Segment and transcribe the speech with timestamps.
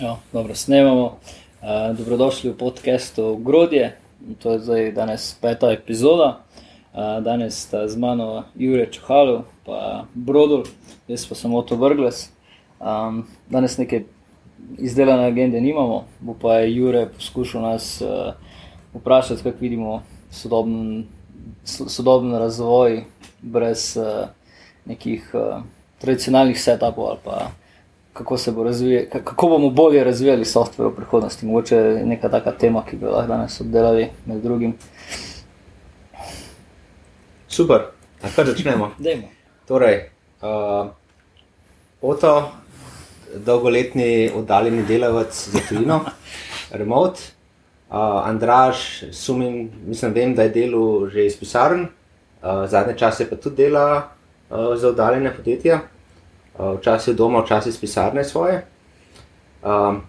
[0.00, 1.04] Jo, dobro, snemamo.
[1.04, 3.96] Uh, dobrodošli v podkastu Grodje.
[4.38, 6.44] To je zdaj danes peta epizoda.
[6.92, 9.36] Uh, danes sta z mano Jurek Čohalu
[9.66, 10.64] in Brodol,
[11.08, 12.28] jaz pa samo to vrgles.
[12.80, 14.04] Um, danes neke
[14.78, 18.34] izdelane agende nimamo, bo pa je Jurek poskušal nas uh,
[18.94, 21.06] vprašati, kako vidimo sodoben,
[21.64, 23.04] sodoben razvoj
[23.40, 24.28] brez uh,
[24.84, 25.62] nekih uh,
[25.98, 27.50] tradicionalnih setupov ali pa
[28.18, 31.46] kako, bo razvije, kako bomo bolje razvijali softver v prihodnosti.
[31.46, 34.74] Mogoče je neka taka tema, ki bi lahko danes obdelali med drugim.
[37.48, 37.82] Super,
[38.20, 38.90] tako začnemo.
[39.66, 40.10] torej,
[40.42, 40.86] uh,
[42.02, 42.52] Oto,
[43.34, 46.00] dolgoletni oddaljeni delavec za tujino,
[46.80, 47.20] remote.
[47.90, 47.96] Uh,
[48.28, 48.76] Andraž,
[49.12, 51.86] sumim, mislim, vem, da je delal že iz pisarn,
[52.42, 54.08] uh, zadnje čase pa tudi dela
[54.50, 55.80] uh, za oddaljene podjetja.
[56.58, 58.62] Eh, včasih doma, včasih iz pisarne svoje.
[59.62, 60.00] Um,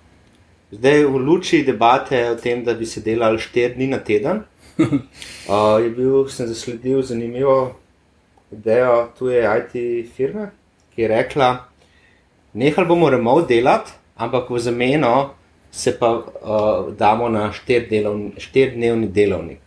[0.72, 4.44] zdaj, v luči debate o tem, da bi se delali štiri dni na teden,
[4.78, 4.86] uh,
[5.84, 7.76] je bil, sem zasledil zanimivo
[8.52, 9.76] idejo tuje IT
[10.16, 10.52] firme,
[10.96, 11.50] ki je rekla,
[12.54, 15.34] nehali bomo remote delati, ampak v zameno
[15.72, 18.72] se pa uh, damo na štirdnevni štir
[19.12, 19.62] delovnik.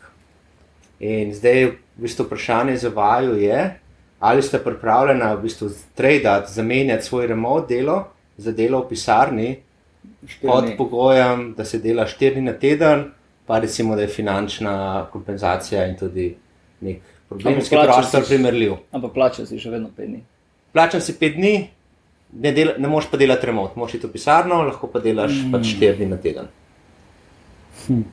[1.00, 3.79] In zdaj, v bistvu, vprašanje za vaju je,
[4.20, 8.04] ali ste pripravljeni v bistvu traditi, zamenjati svoj remote delo
[8.36, 9.56] za delo v pisarni,
[10.42, 13.04] pod pogojem, da se dela štiri dni na teden,
[13.46, 16.34] pa recimo, da je finančna kompenzacija in tudi
[16.80, 18.72] nek problemski prostor primerljiv.
[18.92, 20.22] Ampak plača si že vedno pet dni.
[20.72, 21.68] Plača si pet dni,
[22.32, 25.52] ne, dela, ne moš pa delati remote, moš iti v pisarno, lahko pa delaš mm.
[25.52, 26.48] pač štiri dni na teden.
[27.86, 28.04] Hm.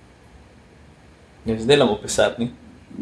[1.46, 2.50] Ne, zdaj delamo v pisarni.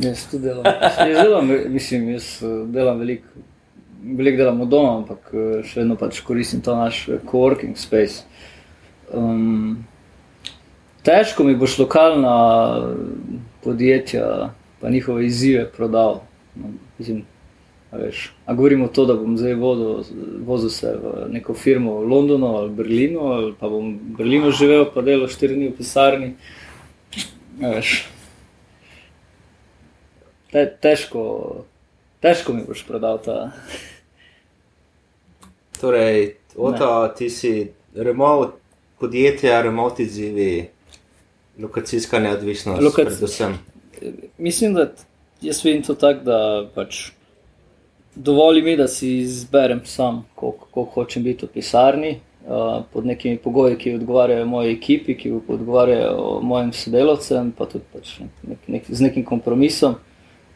[0.02, 0.66] Jaz tudi delam.
[1.09, 3.28] Jaz delam, mislim, jaz eh, delam veliko,
[4.03, 8.25] veliko delam od doma, ampak eh, še vedno pač koristim ta naš eh, coworking space.
[9.14, 9.86] Um,
[11.05, 12.36] težko mi boš lokalna
[13.64, 16.23] podjetja, pa njihove izzive prodal.
[16.55, 17.23] No, mislim,
[18.45, 20.04] a govorimo to, da bom zdaj vodil,
[20.45, 24.86] vozil se v neko firmo v Londonu ali Berlinu, ali pa bom v Berlinu živel,
[24.93, 26.33] pa delal štiri dni v pisarni.
[27.61, 28.02] A veš,
[30.55, 31.23] te, težko,
[32.23, 33.49] težko mi boš prodal ta.
[35.82, 37.52] Torej, oto, ti si
[37.95, 38.55] remote
[38.99, 40.70] podjetja, remote izzivi,
[41.60, 42.82] lokacijska neodvisnost.
[42.82, 43.20] Lokac...
[44.38, 44.88] Mislim, da
[45.42, 46.39] jaz vidim to tako, da
[46.76, 47.10] pač
[48.16, 52.16] dovolj mi, da si izberem sam, koliko hočem biti v pisarni.
[52.45, 58.20] Uh, pod nekimi pogoji, ki odgovarjajo moji ekipi, ki odgovarjajo mojim sodelavcem, pa tudi pač
[58.22, 59.95] nek, nek, z nekim kompromisom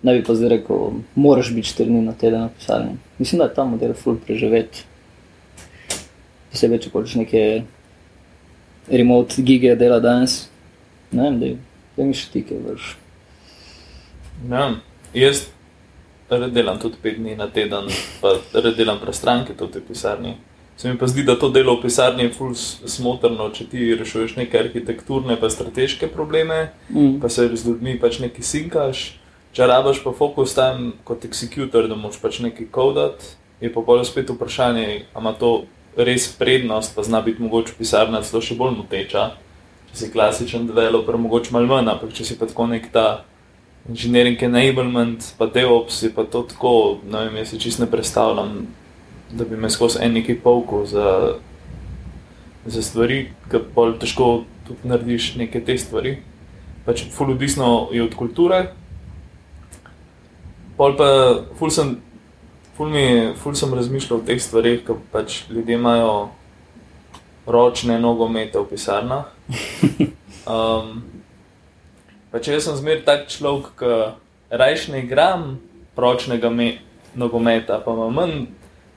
[0.04, 2.98] ne bi pa zdaj rekel, moraš biti štiri dni na teden napisalen.
[3.18, 4.86] Mislim, da je ta model ful preživeti.
[6.52, 7.44] Posebej, če hočeš neke
[8.90, 10.48] remote gige dela danes.
[11.12, 11.60] Ne vem,
[11.98, 12.92] da mi še ti, kaj vrš.
[14.50, 14.70] Ja,
[15.14, 15.48] jaz
[16.30, 17.90] delam tudi pet dni na teden,
[18.22, 18.38] pa
[18.78, 20.36] delam prestranke tudi v pisarni.
[20.78, 24.38] Se mi pa zdi, da to delo v pisarni je ful smotrno, če ti rešuješ
[24.38, 27.20] neke arhitekturne pa strateške probleme, mm.
[27.20, 29.02] pa se z ljudmi pač nekaj sinkaš.
[29.60, 34.06] Če rabiš pa fokus tam kot executor, da moš pač nekaj kodati, je pa bolj
[34.08, 35.50] spet vprašanje, ali ima to
[36.00, 39.26] res prednost, pa zna biti mogoče pisarna celo še bolj moteča.
[39.90, 43.06] Če si klasičen developer, mogoče malo manj, ampak če si pa tako nek ta
[43.90, 48.62] engineering enablement, pa DevOps, je pa to tako, ne vem, jaz si čist ne predstavljam,
[49.36, 51.36] da bi me skozi en neki polko za,
[52.64, 54.34] za stvari, ki bolj težko
[54.72, 56.22] tudi narediš neke te stvari.
[56.88, 58.70] Pač fuludisno je od kulture,
[60.80, 61.08] Pol pa,
[61.60, 61.98] ful sem,
[62.78, 66.14] ful mi, ful sem razmišljal o teh stvarih, ko pač ljudje imajo
[67.50, 69.28] ročne nogomete v pisarnah.
[70.50, 71.04] Um,
[72.32, 75.44] pa če jaz sem zmer tak človek, ki rajš ne igram
[75.94, 76.72] ročnega me,
[77.14, 78.48] nogometa, pa ima manj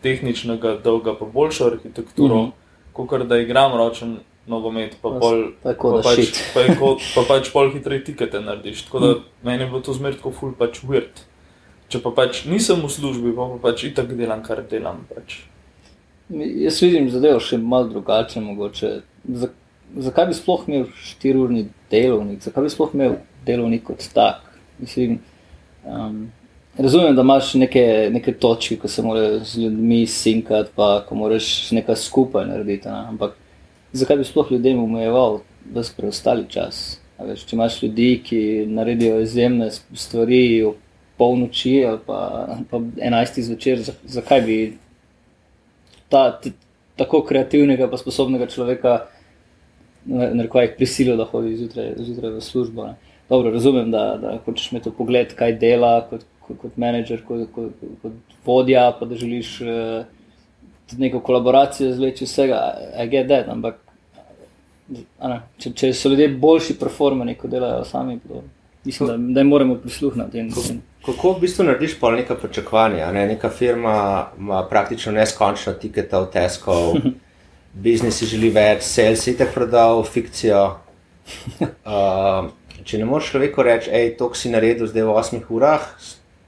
[0.06, 3.10] tehničnega dolga, pa boljšo arhitekturo, mm -hmm.
[3.10, 4.16] kot da igram ročen
[4.46, 6.64] nogomet, pa, pol, pa, pa, pač, pa,
[7.16, 8.86] pa pač pol hitreje tikete narediš.
[8.86, 9.22] Tako da mm.
[9.42, 11.26] meni je bilo to zmer tako ful pač weird.
[11.92, 15.02] Če pa pač nisem v službi, pa, pa pač itak delam, kar delam.
[15.12, 15.42] Pač.
[16.32, 18.40] Jaz vidim zadevo še malo drugače.
[19.28, 19.50] Za,
[20.08, 24.40] zakaj bi sploh imel štiriurni delovnik, zakaj bi sploh imel delovnik kot tak?
[24.80, 25.18] Mislim,
[25.84, 26.30] um,
[26.78, 27.84] razumem, da imaš neke,
[28.14, 32.88] neke točke, ko se moraš z ljudmi sinkati, pa ko moraš nekaj skupaj narediti.
[32.88, 33.12] Ne?
[33.12, 33.36] Ampak
[33.92, 35.42] zakaj bi sploh ljudem omejeval,
[35.76, 37.02] se preostali čas?
[37.20, 38.40] Veš, če imaš ljudi, ki
[38.72, 40.64] naredijo izjemne stvari,
[41.18, 42.18] polnoči ali pa,
[42.70, 44.58] pa 11 zvečer, zakaj bi
[46.08, 46.52] ta t,
[46.96, 48.98] tako kreativnega, pa sposobnega človeka
[50.06, 52.86] narekovaj prisilil, da hodi zjutraj, zjutraj v službo.
[52.90, 52.94] Ne.
[53.28, 57.86] Dobro, razumem, da, da hočeš imeti pogled, kaj dela kot, kot, kot menedžer, kot, kot,
[58.02, 59.70] kot vodja, pa da želiš uh,
[60.98, 62.60] neko kolaboracijo zveči vsega,
[62.98, 63.78] I get that, ampak
[64.90, 68.42] ne, če, če so ljudje boljši performani, kot delajo sami, to,
[68.84, 70.44] mislim, da, da jim moramo prisluhniti.
[71.02, 73.10] Kako v bistvu narediš pol neka pričakovanja?
[73.12, 73.26] Ne?
[73.26, 76.76] Neka firma ima praktično neskončno tiketa v Tesco,
[77.84, 80.64] biznis si želi več, sales si te prodal, fikcijo.
[81.60, 82.50] Uh,
[82.84, 85.86] če ne moreš človeku reči, hej, to si naredil zdaj v 8 urah,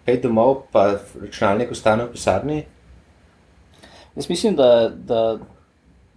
[0.06, 2.58] pej domov, pa računalnik ostane v pisarni.
[4.14, 5.38] Jaz mislim, da, da,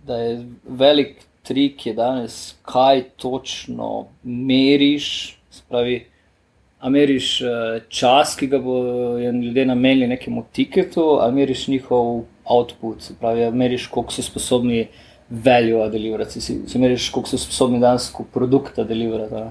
[0.05, 0.33] da je
[0.65, 5.37] velik trik je danes, kaj točno meriš.
[5.51, 6.05] Spravi,
[6.79, 7.47] a meriš eh,
[7.89, 13.87] čas, ki ga bodo ljudje namenili nekemu tiketu, ali meriš njihov output, se pravi, meriš,
[13.87, 14.87] koliko so sposobni
[15.29, 19.49] value deliverati, se meriš, koliko so sposobni danes produkta deliverati.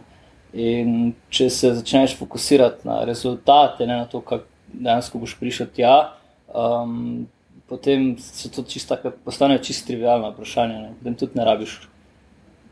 [0.56, 5.96] In če se začneš fokusirati na rezultate, ne na to, kako dejansko boš prišel tja,
[6.54, 7.26] um,
[7.68, 10.78] potem se to čisto postane čisto trivijalno vprašanje.
[10.78, 10.94] Ne.
[10.98, 11.76] Potem tudi ne rabiš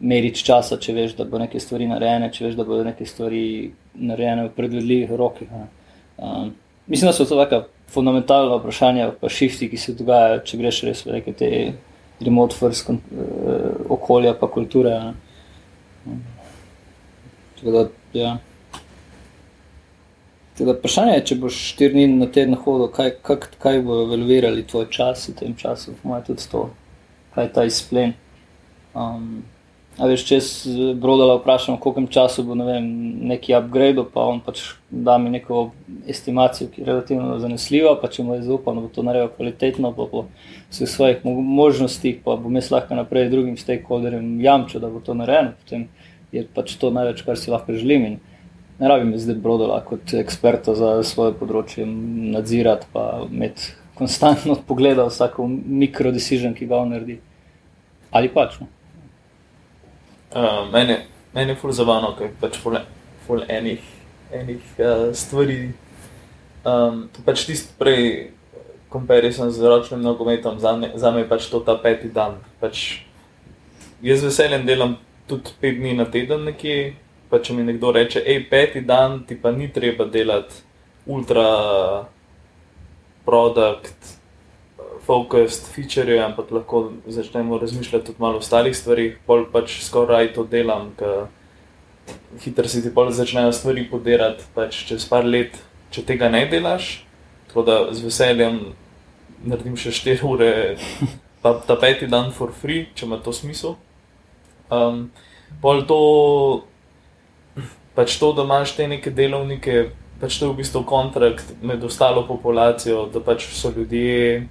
[0.04, 3.44] meriti časa, če veš, da bo neke stvari narejene, če veš, da bodo neke stvari
[3.94, 5.50] narejene v predvidljivih rokih.
[6.18, 6.52] Um,
[6.86, 7.64] mislim, da so to taka
[7.94, 11.50] fundamentalna vprašanja, pa šifti, ki se dogajajo, če greš res v neke te
[12.24, 12.98] remote first uh,
[13.96, 14.96] okolja, pa kulture.
[16.04, 16.20] Um,
[17.64, 18.34] da, ja.
[20.58, 24.62] Teda, vprašanje je, če boš štiri dni na teden hodil, kaj, kak, kaj bo veljalo
[24.68, 26.68] tvoj čas v tem času, moje tudi to,
[27.34, 28.14] kaj je ta izplen.
[28.94, 29.42] Um,
[29.98, 32.86] a veš, če se brodala vprašam, koliko časa bo ne vem,
[33.30, 35.68] neki upgrade, pa on pač da mi neko
[36.10, 40.08] estimacijo, ki je relativno zanesljiva, pa če mu je zaupano, bo to naredil kvalitetno, pa
[40.10, 40.24] po
[40.72, 45.54] vseh svojih možnostih, pa bo mes lahko naprej drugim stakeholderjem jamčil, da bo to narejeno.
[45.62, 45.88] Potem,
[46.34, 48.06] je pač to največ, kar si lahko želim.
[48.08, 48.18] In
[48.80, 55.06] ne rabim zdaj brodola kot eksperta za svoje področje nadzirati, pa imeti konstantno pogled na
[55.10, 57.20] vsako mikrodecizijo, ki ga on naredi.
[58.14, 58.58] Ali pač.
[58.62, 58.70] No?
[60.34, 60.96] Uh, meni,
[61.34, 62.74] meni je ful zabavno, ker pač ful,
[63.26, 63.82] ful enih,
[64.34, 65.58] enih uh, stvari.
[66.66, 68.32] Um, pač tisti prej,
[68.90, 72.40] komparison z ročnim nogometom, za me je pač to ta peti dan.
[72.58, 73.04] Pač,
[74.02, 74.98] jaz veseljem delam
[75.30, 76.94] tudi pet dni na teden nekje.
[77.30, 80.60] Pa če mi nekdo reče, hej, peti dan ti pa ni treba delati
[81.06, 81.46] ultra
[83.24, 84.18] produkt,
[85.06, 90.44] focused feature, ampak lahko začnemo razmišljati tudi malo o ostalih stvarih, pol pač skoraj to
[90.44, 91.26] delam, ker
[92.44, 95.56] hitro si ti pol začnejo stvari podirati, pač čez par let,
[95.94, 97.04] če tega ne delaš,
[97.48, 98.60] tako da z veseljem
[99.44, 100.52] naredim še 4 ure,
[101.42, 103.76] pa ta peti dan for free, če ima to smisel.
[104.72, 105.10] Um,
[105.60, 106.00] pol to,
[107.94, 109.90] pač to, da imaš te neke delovnike,
[110.20, 114.46] pač to je v bistvu kontrakt med ostalo populacijo, da pač so ljudje,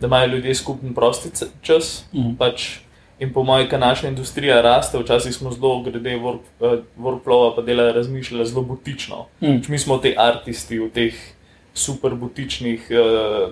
[0.00, 1.30] da imajo ljudje skupen prosti
[1.62, 2.04] čas.
[2.12, 2.36] Mm.
[2.38, 2.68] Pač,
[3.18, 7.62] in po mojem, ker naša industrija raste, včasih smo zelo, glede work, uh, workflowa, pa
[7.62, 9.26] dela razmišljali zelo butično.
[9.40, 9.64] Mm.
[9.68, 11.18] Mi smo ti artisti v teh
[11.74, 12.86] super butičnih.
[12.90, 13.50] Uh,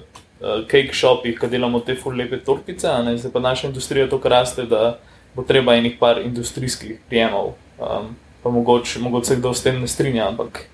[0.69, 4.99] Cake shopih, ki delamo te fullepe tortice, zdaj pa naša industrija tako raste, da
[5.35, 7.55] bo treba enih par industrijskih prijemov.
[7.81, 8.11] Um,
[8.43, 10.67] pa mogoče, mogoče se kdo s tem ne strinja, ampak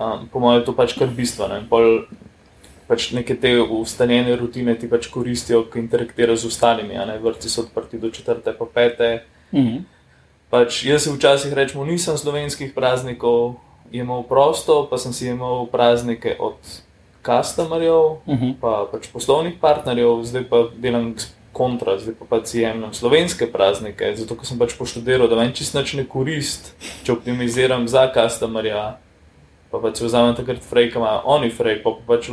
[0.00, 1.60] um, po mojem je to pač kar bistveno.
[1.70, 2.02] Pol,
[2.86, 6.98] pač neke te ustaljene rutine ti pač koristijo, ko interaktiraš z ostalimi.
[7.22, 9.24] Vrti so odprti do četrte, pa pete.
[9.52, 9.82] Mm -hmm.
[10.50, 13.54] pač, jaz se včasih rečem, nisem slovenskih praznikov
[13.92, 16.56] imel prosto, pa sem si imel praznike od
[17.26, 18.54] customerjev, mm -hmm.
[18.60, 21.14] pa pač poslovnih partnerjev, zdaj pa delam
[21.52, 25.82] kontra, zdaj pa pač jemljem slovenske praznike, zato ker sem pač poštudiral, da vem čisto
[25.96, 26.74] ne korist,
[27.04, 28.98] če optimiziram za customerja,
[29.70, 32.28] pa pač vzamem takrat frej, ki ima oni frej, pa pač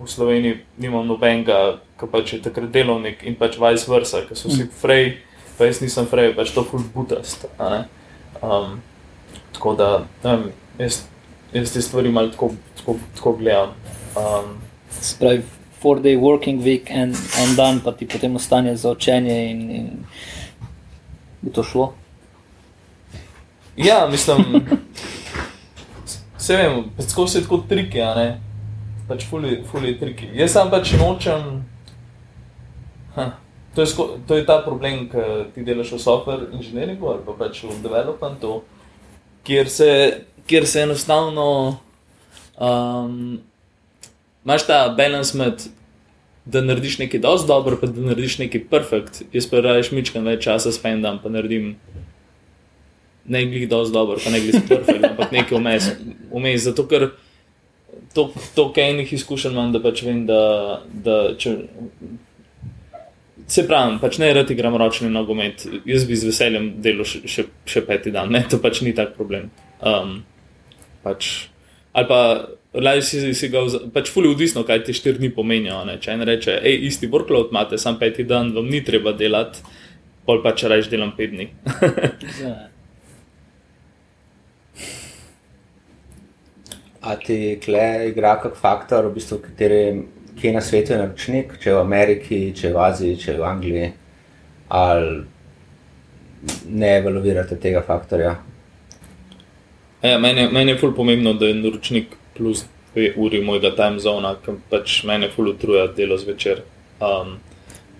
[0.00, 4.48] v, Sloveniji nimam nobenega, ki pač je takrat delovnik in pač vice versa, ker so
[4.48, 4.72] vsi mm.
[4.80, 5.12] frej,
[5.58, 7.44] pa jaz nisem frej, pač to ful butast.
[8.40, 8.80] Um,
[9.52, 9.90] tako da,
[10.24, 11.02] vem, jaz,
[11.52, 13.76] jaz te stvari malo tako, tako, tako gledam.
[14.16, 14.56] Um,
[15.00, 15.44] Spravi,
[15.80, 19.88] four-day working week, en, en dan, pa ti potem ostane za učenje, in, in
[21.40, 21.92] bi to šlo.
[23.76, 24.64] Ja, mislim,
[26.38, 28.28] vse vem, tako se tako triki, a ne,
[29.10, 30.30] pač fully, fully triki.
[30.38, 31.64] Jaz sam pač nočem.
[33.74, 37.34] To je, sko, to je ta problem, ki ti delaš v software inženiringu ali pa
[37.38, 38.62] pač v developmentu,
[39.46, 39.90] kjer se,
[40.50, 41.46] kjer se enostavno
[42.58, 43.38] um,
[44.44, 45.68] imaš ta balans med
[46.44, 49.22] da narediš nekaj dosti dobro, pa da narediš nekaj perfekt.
[49.32, 51.74] Jaz pa rajš mičkam več časa spendam, pa naredim
[53.30, 55.90] ne glih dosti dobro, pa ne glih perfekt, ampak nekaj vmes.
[56.32, 57.10] vmes zato, ker
[58.14, 60.42] to, kaj enih izkušenj imam, da pač vem, da,
[60.92, 61.56] da če.
[63.50, 67.46] Se pravi, pač ne rad igram ročni nogomet, jaz bi z veseljem delal še, še,
[67.66, 69.48] še peti dan, ne, to pač ni tak problem.
[69.82, 70.20] Um,
[71.02, 71.32] pač,
[71.92, 72.20] ali pa
[72.70, 75.80] Laj si, si ga, pač fully odvisno, kaj ti štiri dni pomenijo.
[75.88, 75.96] Ne?
[75.98, 79.64] Če en reče, hej, isti workload imate, sam peti dan, vam ni treba delati,
[80.22, 81.48] pol pa če rečeš, delam pet dni.
[87.00, 89.82] A ti kle igra kak faktor, v bistvu, kateri,
[90.40, 93.92] kje na svetu je naročnik, če v Ameriki, če v Aziji, če v Angliji,
[94.68, 95.22] ali
[96.68, 98.34] ne evaluirate tega faktorja?
[100.02, 104.34] Ja, meni, meni je fully pomembno, da je naročnik plus dve uri mojega time zona,
[104.44, 106.62] ki pač mene fulutruje delo zvečer.
[107.00, 107.36] Um,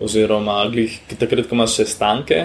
[0.01, 2.39] oziroma, glih, takrat, ko imaš sestanke,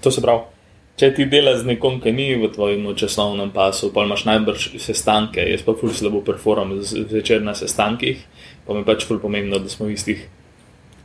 [0.00, 0.57] to se pravi.
[0.98, 5.44] Če ti delaš z nekom, ki ni v tvojem časovnem pasu, pa imaš najbrž sestanke,
[5.46, 8.24] jaz pa ful slabo performam zvečer na sestankih,
[8.66, 10.24] pa mi pač ful pomembno, da smo v istih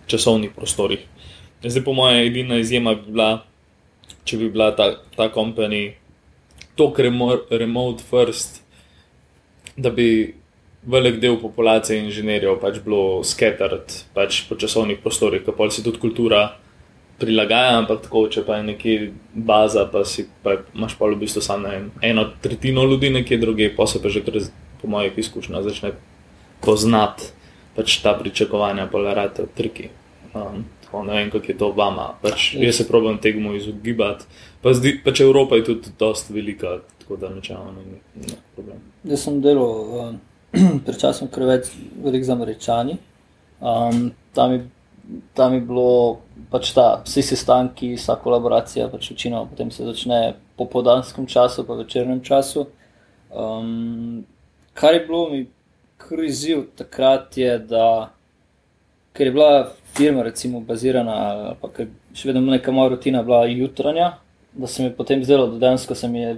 [0.09, 1.03] časovnih prostorih.
[1.61, 3.29] Zdaj, po mojem, edina izjema bi bila,
[4.25, 5.93] če bi bila ta, ta company,
[6.73, 8.63] kar je remote first,
[9.77, 10.33] da bi
[10.89, 16.01] velik del populacije inženirjev pač bilo scattered pač po časovnih prostorih, ker pa se tudi
[16.01, 16.57] kultura
[17.23, 18.97] prilagaja, ampak tako, če pa je nekje
[19.33, 21.71] baza, pa si pa imaš pa v bistvu samo
[22.03, 24.41] eno tretjino ljudi nekje druge, pa se pa že kar
[24.81, 25.93] po mojih izkušnjah začne
[26.61, 27.31] poznati
[27.75, 29.89] pač ta pričakovanja, pa le rade triki.
[30.33, 32.13] Um, tako, ne vem, kako je to vama.
[32.21, 34.25] Pač, jaz se probujem temu izogibati.
[34.61, 38.83] Pa zdi, pač Evropa je tudi dosta velika, tako da nečemo ni, ni problem.
[39.09, 40.13] Jaz sem delal uh,
[40.85, 42.97] pred časom krveč velik za američani.
[43.63, 44.65] Um, tam, je,
[45.33, 46.19] tam je bilo
[46.51, 51.77] pač ta, vsi sestanki, vsa kolaboracija, pač večino potem se začne po podanskem času, pa
[51.79, 52.67] večernem času.
[53.33, 54.23] Um,
[54.73, 55.45] kar je bilo mi
[55.97, 58.11] kriziv takrat je, da
[59.13, 64.17] ker je bila firma recimo bazirana, pa ker še vedno neka moja rutina bila jutranja,
[64.53, 66.37] da se mi potem zdelo, da dejansko se mi je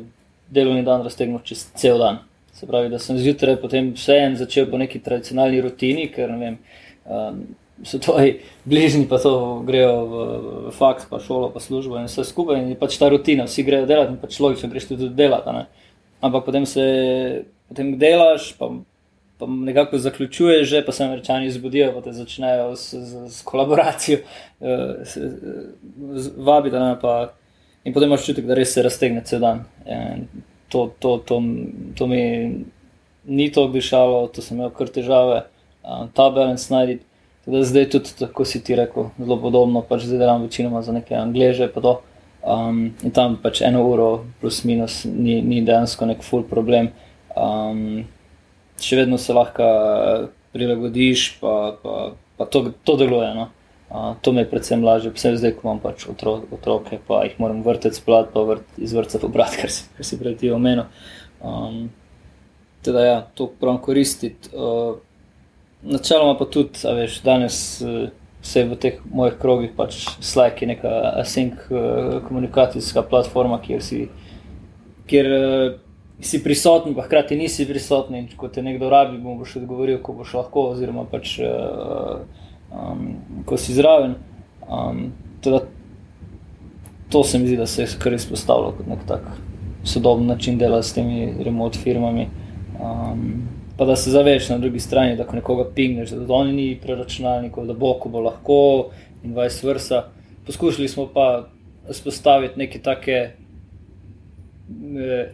[0.49, 2.19] delovni dan raztegnil čez cel dan.
[2.55, 6.57] Se pravi, da sem zjutraj potem vseeno začel po neki tradicionalni rutini, ker ne vem,
[7.05, 7.41] um,
[7.83, 10.25] so tvoji bližnji, pa to grejo v,
[10.67, 12.61] v faks, pa šolo, pa službo in vse skupaj.
[12.61, 15.55] In pač ta rutina, vsi grejo delati in pač logično greš tudi delati.
[15.55, 15.65] Ne?
[16.23, 16.85] Ampak potem se
[17.67, 18.69] potem delaš, pa,
[19.37, 24.19] pa nekako zaključuješ, že pa se američani zbudijo, pa te začnejo s, s, s kolaboracijo,
[24.59, 24.69] uh,
[26.37, 26.77] vabiti.
[27.85, 29.65] In potem imaš čutek, da res se raztegne cel dan.
[30.69, 31.41] To, to, to,
[31.95, 32.21] to mi
[33.25, 35.43] ni to dišalo, to sem imel kar težave,
[35.83, 36.69] um, ta balans
[37.45, 37.67] najti.
[37.69, 41.69] Zdaj tudi, tako si ti rekel, zelo podobno, pač zdaj delam večinoma za neke angleže.
[42.45, 46.91] Um, in tam pač eno uro, plus minus, ni, ni dejansko nek full problem.
[47.35, 48.05] Um,
[48.81, 49.65] še vedno se lahko
[50.53, 53.33] prilagodiš, pa, pa, pa to, to deluje.
[53.35, 53.49] No?
[54.21, 57.61] to mi je predvsem lažje, vse zdaj, ko imam pač otro, otroke, pa jih moram
[57.63, 60.89] vrteti splat, pa vrt, iz vrca pobrati, kar si, si prej ti omenil.
[61.39, 61.89] Um,
[62.85, 64.51] teda ja, to pravim koristiti.
[64.53, 64.97] Uh,
[65.85, 68.09] načeloma pa tudi, a veš, danes uh,
[68.41, 74.05] se v teh mojih krogih pač Slack je neka async uh, komunikacijska platforma, kjer si,
[75.09, 75.77] kjer, uh,
[76.21, 80.35] si prisoten, pa hkrati nisi prisoten in ko te nekdo rabi, boš odgovoril, ko boš
[80.39, 82.21] lahko, oziroma pač uh,
[82.71, 83.07] um,
[83.45, 84.17] ko si zraven.
[84.65, 85.09] Um,
[85.45, 85.65] teda,
[87.09, 89.27] to se mi zdi, da se je kar izpostavilo kot nek tak
[89.85, 92.27] sodoben način dela s temi remote firmami.
[92.81, 96.79] Um, pa da se zaveš na drugi strani, da ko nekoga pingneš, da oni ni
[96.81, 98.89] preračunalnikov, da bo, ko bo lahko
[99.23, 100.03] in vice versa.
[100.45, 101.47] Poskušali smo pa
[101.91, 103.33] spostaviti neke take eh,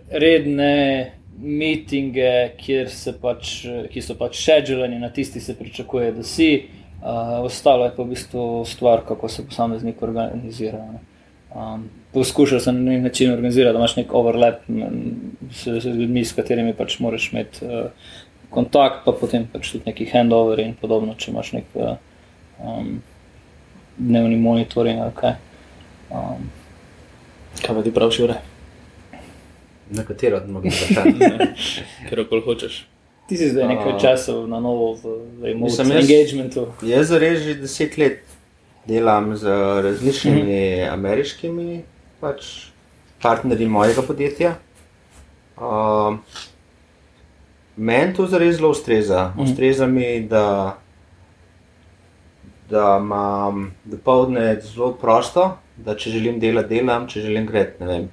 [0.10, 2.54] redne mitinge,
[3.22, 3.54] pač,
[3.92, 6.52] ki so pač scheduleni, na tisti se pričakuje, da si.
[7.02, 10.84] Uh, ostalo je pa v bistvu stvar, kako se posameznik organizira.
[11.56, 14.62] Um, poskušal sem na nek način organizirati, da imaš nek overlap
[15.52, 17.90] s, s ljudmi, s katerimi pač moraš imeti uh,
[18.52, 21.96] kontakt, pa potem pač tudi neki handover in podobno, če imaš nek uh,
[22.60, 23.02] um,
[23.98, 25.02] dnevni monitoring.
[25.12, 25.38] Okay.
[26.12, 26.50] Um,
[27.62, 28.40] kaj pa ti praviš, Jure?
[29.92, 31.54] Na katero od mnogih vprašanj?
[32.10, 32.84] Ker okol hočeš.
[33.32, 36.68] Ti si zdaj nekaj časa na novo v emocijskem engagementu.
[36.84, 38.26] Jaz res že deset let
[38.88, 39.48] delam z
[39.84, 40.94] različnimi mm -hmm.
[40.94, 41.84] ameriškimi
[42.20, 42.68] pač,
[43.22, 44.56] partnerji mojega podjetja.
[45.58, 46.18] Uh,
[47.82, 49.32] Meni to zares zelo ustreza.
[49.34, 49.48] Mm.
[49.48, 50.78] Ustreza mi, da
[52.72, 58.10] da imam dopoledne zelo prosto, da če želim delati, delam, če želim greti, ne vem,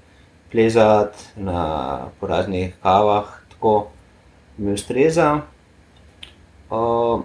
[0.51, 1.63] plezati na
[2.21, 3.75] poraznih kavah, tako
[4.59, 5.29] mi ustreza.
[6.71, 7.23] Uh,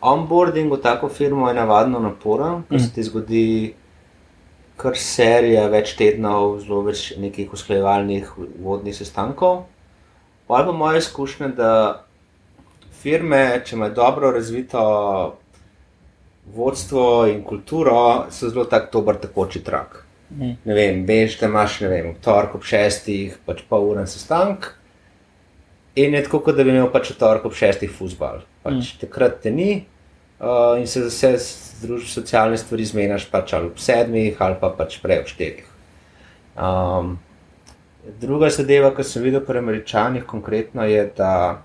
[0.00, 2.94] onboarding v tako firmo je navadno naporen, ker se mhm.
[2.94, 3.44] ti zgodi
[4.80, 8.32] kar serija več tednov, zelo več nekih usklajevalnih
[8.64, 9.66] vodnih sestankov.
[10.50, 11.72] Pa je pa moja izkušnja, da
[13.02, 14.80] firme, če imajo dobro razvito
[16.54, 20.00] vodstvo in kulturo, so zelo tak dober takoči trak.
[20.34, 20.56] Mm.
[20.64, 24.72] Ne vem, veš, da imaš, ne vem, torek ob šestih, pač pol ure sestanek.
[26.02, 28.42] In je tako, kot da bi imel pač torek ob šestih fusbal.
[28.66, 29.00] Pač mm.
[29.06, 31.36] Takrat te ni uh, in se vse
[31.84, 35.74] družbe socialne stvari zmeniš pač ali ob sedmih ali pa pač prej ob štirih.
[36.58, 37.20] Um,
[38.20, 41.62] druga zadeva, ki sem videl pri američanih konkretno, je, da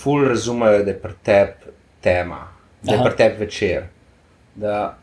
[0.00, 1.66] ful razumejo, da je pretep
[2.00, 2.48] tema,
[2.82, 3.88] da je pretep večer.
[4.54, 4.98] Da,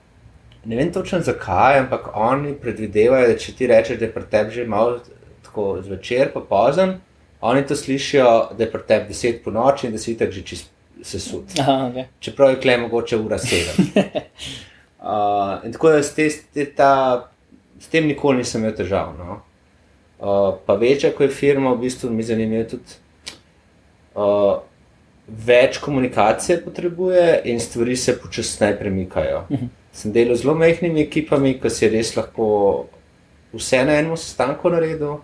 [0.65, 4.65] ne vem točno zakaj, ampak oni predvidevajo, da če ti rečeš, da je pretep že
[4.67, 4.99] malo
[5.43, 6.97] tako zvečer, pa pozen,
[7.41, 10.71] oni to slišijo, da je pretep deset po noči in da si tako že čist
[11.03, 11.53] sesut.
[11.53, 12.05] Okay.
[12.19, 13.75] Čeprav je klej mogoče ura sedem.
[15.01, 17.29] uh, in tako da s, te, te, ta,
[17.79, 19.13] s tem nikoli nisem imel težav.
[19.17, 19.41] No?
[20.19, 22.97] Uh, pa večja, ko je firma, v bistvu mi zanimivo tudi.
[24.17, 24.57] Uh,
[25.27, 29.43] več komunikacije potrebuje in stvari se počasneje premikajo.
[29.49, 29.65] Uh mhm.
[29.65, 29.69] -huh.
[29.91, 32.85] Sem delal z zelo mehkimi ekipami, ki si res lahko
[33.53, 35.17] vse na enem sestanku naredil,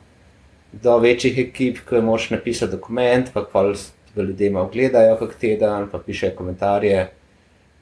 [0.72, 3.64] do večjih ekip, ki moš napisati dokument, pa pa
[4.16, 7.12] ga ljudje malo gledajo, kako teden, pa piše komentarje.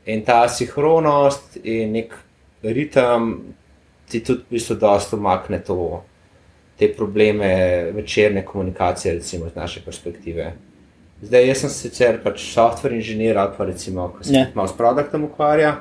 [0.05, 2.13] In ta sinhronost in nek
[2.63, 3.37] ritem
[4.09, 6.03] ti tudi v bistvu dosta umakne to,
[6.81, 7.51] te probleme
[7.93, 10.53] večerne komunikacije, recimo iz naše perspektive.
[11.21, 15.29] Zdaj, jaz sem sicer pač software inženir ali pa recimo, ki se malo s produktom
[15.29, 15.75] ukvarja.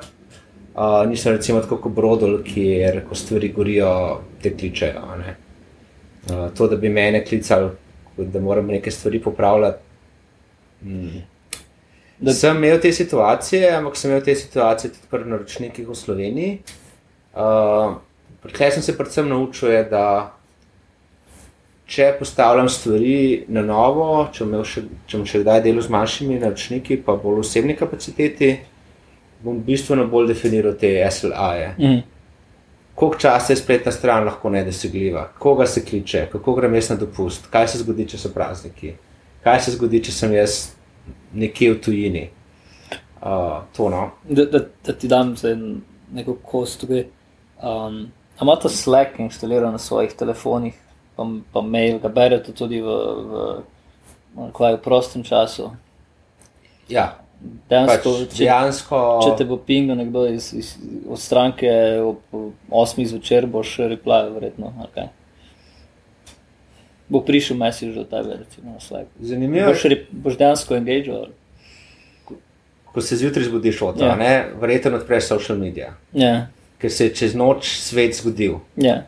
[0.71, 5.01] Uh, nisem recimo tako kot Brodol, kjer ko stvari gorijo, te kličejo.
[5.01, 7.71] Uh, to, da bi mene klicali,
[8.17, 9.91] da moram neke stvari popravljati,
[10.85, 11.21] Mm.
[12.19, 16.59] Da, sem imel te situacije, ampak sem imel te situacije tudi pri naročnikih v Sloveniji.
[17.33, 17.97] Uh,
[18.41, 20.33] Kaj sem se predvsem naučil, je, da
[21.91, 27.17] če postavljam stvari na novo, če bom še, še kdaj delal z manjšimi naročniki, pa
[27.19, 28.53] bolj osebni kapaciteti,
[29.43, 31.69] bom bistveno bolj definiral te SLA-je.
[31.77, 32.01] Mm.
[32.95, 37.47] Koliko časa je spletna stran lahko nedosegljiva, koga se kliče, kako grem jaz na dopust,
[37.51, 38.93] kaj se zgodi, če so prazniki
[39.43, 40.59] kaj se zgodi, če sem jaz
[41.33, 42.23] nekje v tujini.
[43.21, 44.07] Uh, to, no.
[44.25, 45.35] da, da, da ti dam
[46.13, 46.87] neko kost.
[46.89, 48.07] Um,
[48.41, 50.73] Imate Slack inštaliran na svojih telefonih,
[51.21, 52.97] pa, pa mail, ga berete tudi v,
[53.29, 53.45] v,
[54.35, 55.69] v, v prostem času.
[56.89, 57.21] Ja.
[57.69, 58.97] Dejansko, pač, če, dejansko...
[59.25, 60.75] če te bo pingal nekdo iz, iz,
[61.09, 62.21] od stranke ob
[62.69, 64.73] 8 zvečer, boš še reply, verjetno.
[64.89, 65.09] Okay
[67.11, 69.07] bo prišel message do tebe, recimo na Slack.
[69.19, 69.67] Zanimivo.
[69.67, 71.27] Boš, boš dejansko engageal.
[72.25, 72.39] Ko,
[72.93, 74.31] ko se zjutraj zbudiš od tega, yeah.
[74.31, 74.59] Ja.
[74.61, 75.91] verjetno odpreš social medije.
[76.13, 76.23] Yeah.
[76.23, 76.47] Ja.
[76.79, 78.61] Ker se je čez noč svet zgodil.
[78.77, 79.03] Yeah.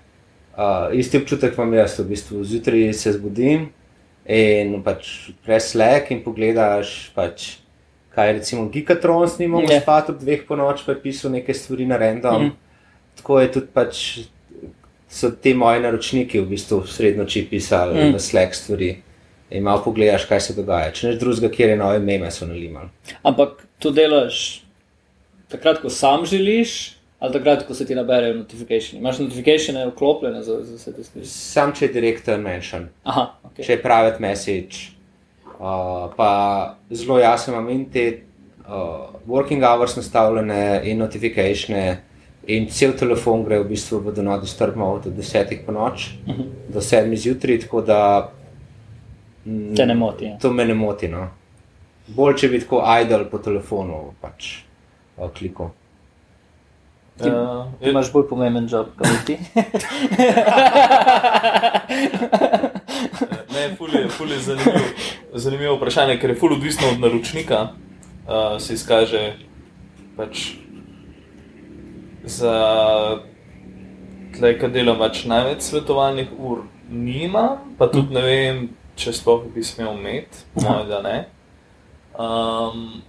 [0.58, 0.90] Ja.
[0.90, 3.72] Uh, isti občutek imam jaz, v bistvu zjutraj se zbudim
[4.30, 7.12] in pač odpreš Slack in pogledaš.
[7.16, 7.58] Pač,
[8.14, 9.82] Kaj je recimo Gigantron, snimamo yeah.
[9.82, 12.44] spat ob dveh po noč, pa je pisal nekaj stvari na random.
[12.44, 13.18] Mm -hmm.
[13.18, 14.20] Tako je tudi pač
[15.10, 18.12] so ti moji naročniki v bistvu srednjo či pisali mm.
[18.12, 19.02] na Slack stvari.
[19.50, 20.92] In malo pogledaš, kaj se dogaja.
[20.92, 22.90] Če neš drugega, kjer je nove meme, so nalimali.
[23.24, 24.64] Ampak to delaš
[25.54, 29.00] takrat, ko sam želiš, ali takrat, ko se ti naberejo notifikacije.
[29.00, 31.28] Imaš notifikacije vklopljene za, za vse te stvari?
[31.28, 32.90] Sam, če je direktor menšan.
[33.06, 33.64] Okay.
[33.64, 34.90] Če je private message,
[35.54, 36.32] uh, pa
[36.92, 42.02] zelo jasno imam in te uh, working hours nastavljene in notifikacije.
[42.48, 46.34] In cel telefon gre v bistvu v dono, da strmo od 10 po noč uh
[46.34, 46.50] -huh.
[46.74, 48.32] do 7 zjutraj, tako da.
[49.46, 50.26] Mm, Te ne moti.
[50.26, 50.38] Ja.
[50.38, 51.08] To me ne moti.
[51.08, 51.30] No.
[52.08, 54.58] Bolj če bi tako idol po telefonu, pač
[55.38, 55.72] kliko.
[57.22, 59.38] Ti uh, imaš bolj pomemben job, kot ti.
[63.54, 64.80] ne, ful je, ful je zanimivo,
[65.34, 67.68] zanimivo vprašanje, ker je ful odvisno od naročnika.
[68.24, 69.34] Uh, se izkaže
[70.18, 70.56] pač
[72.24, 72.56] za
[74.34, 79.64] tle, ki delam več največ svetovalnih ur, nima, pa tudi ne vem, če sploh bi
[79.66, 81.18] smel imeti, moja da ne.
[82.14, 83.04] Um,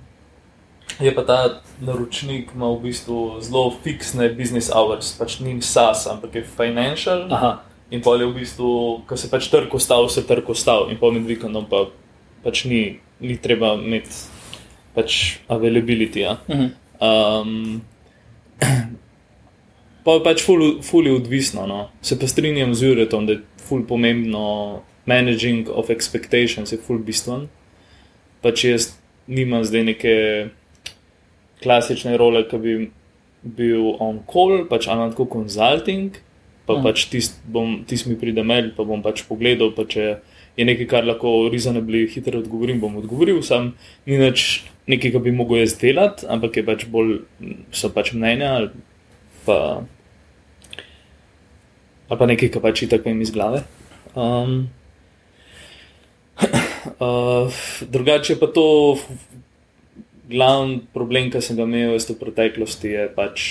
[1.00, 1.38] je pa ta
[1.80, 7.26] naročnik ima v bistvu zelo fiksne business hours, pač ni SAS, ampak je financial.
[7.32, 7.62] Aha.
[7.90, 11.10] In pa je v bistvu, ko se pač trg ostal, se trg ostal, in pa
[11.10, 11.88] med vikendom pa
[12.44, 14.30] pač ni, ni treba imeti
[14.94, 16.20] pač availability.
[16.20, 16.38] Ja.
[16.48, 16.70] Uh -huh.
[17.00, 17.82] Um,
[20.04, 20.42] pa je pač
[20.82, 21.66] fully odvisno.
[21.66, 21.90] No.
[22.02, 27.48] Se pa strinjam z Juretom, da je fully pomembno, managing of expectations je fully bistven.
[28.42, 28.94] Pač jaz
[29.26, 30.14] nimam zdaj neke
[31.62, 32.76] klasične role, ki bi
[33.44, 36.16] bil on call, pač anatko consulting,
[36.64, 36.86] pa mm.
[36.86, 40.06] pač tisti tist mi pride mail, pa bom pač pogledal, pa če
[40.56, 43.72] je nekaj, kar lahko reasonably hitro odgovorim, bom odgovoril, sam
[44.08, 47.18] ni več nekaj, kar bi mogel jaz delati, ampak je pač bolj,
[47.74, 48.70] so pač mnenja ali
[49.44, 49.58] pa,
[52.08, 53.64] ali pa nekaj, kar pač tako jim iz glave.
[54.14, 54.68] Um,
[57.02, 57.50] uh,
[57.94, 58.66] drugače pa to
[60.30, 63.46] glavni problem, ki sem ga imel v preteklosti, je pač.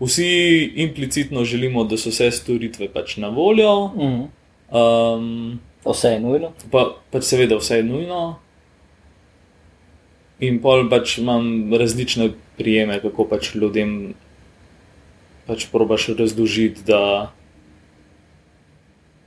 [0.00, 3.92] Vsi implicitno želimo, da so vse storitve pač na voljo.
[3.94, 4.24] Mm.
[4.74, 6.50] Um, vse je nujno.
[6.72, 8.24] Pa, pač seveda, vse je nujno.
[10.42, 14.14] In pol pač imam različne prijeme, kako pač ljudem
[15.46, 17.30] pač probaš razložiti, da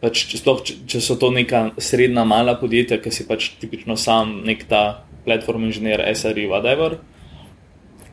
[0.01, 3.97] pač, če, sploh, če, če so to neka srednja mala podjetja, ki si pač tipično
[3.97, 7.01] sam nek ta platform inženir, SRI, whatever.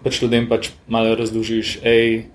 [0.02, 2.26] Pač ljudem pač malo razložiš, hej,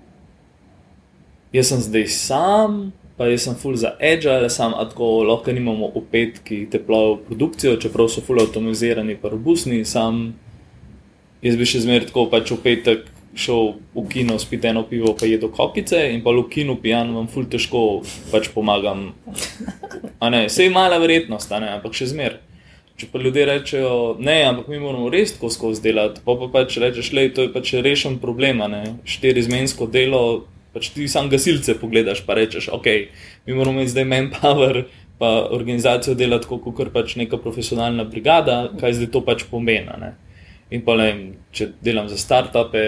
[1.54, 2.80] jaz sem zdaj sam,
[3.20, 8.24] pa jaz sem full za agile, sam tako lahko nimamo opetki teplov produkcijo, čeprav so
[8.24, 10.32] full avtomatizirani, pa robustni, sam
[11.44, 15.28] jaz bi še zmeraj tako pač v petek šel v kino, spiti eno pivo, pa
[15.28, 19.12] jedo kokice in pa v kinu pijan vam full težko pač pomagam.
[20.18, 22.49] A ne, sej mala verjetnost, ne, ampak še zmeraj.
[23.00, 26.74] Če pa ljudje rečejo, ne, ampak mi moramo res tako skozi delati, pa, pa pač
[26.82, 28.60] rečeš, le, to je pač rešen problem,
[29.08, 30.20] štiri izmensko delo,
[30.74, 32.88] pač ti sam gasilce pogledaš, pa rečeš, ok,
[33.46, 34.82] mi moramo imeti zdaj manpower,
[35.16, 40.12] pa organizacijo delati kot kar pač neka profesionalna brigada, kaj zdaj to pač pomeni.
[40.68, 41.10] In pa ne,
[41.56, 42.84] če delam za startupe,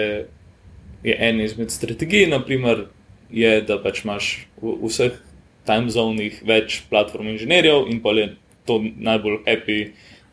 [1.03, 2.87] je en izmed strategij, naprimer,
[3.33, 5.17] je, da pač imaš v vseh
[5.65, 8.29] time zonih več platform inženirjev in pa je
[8.65, 9.79] to najbolj happy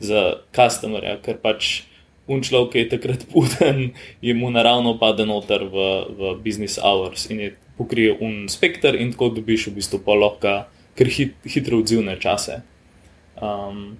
[0.01, 1.83] za customerja, ker pač
[2.31, 3.91] unčlov, ki je takrat puden,
[4.23, 9.13] je mu naravno pade noter v, v business hours in je pokrije un spektr in
[9.13, 10.55] tako dobiš v bistvu pa lahko
[10.99, 12.61] kar hit, hitro odzivne čase.
[13.41, 13.97] Um,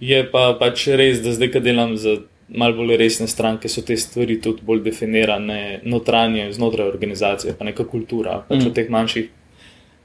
[0.00, 3.96] je pa pač res, da zdaj, kad delam za malo bolj resne stranke, so te
[3.96, 8.42] stvari tudi bolj definirane notranje, znotraj organizacije, pa neka kultura.
[8.48, 8.68] Pač mm.
[8.68, 9.30] v teh manjših,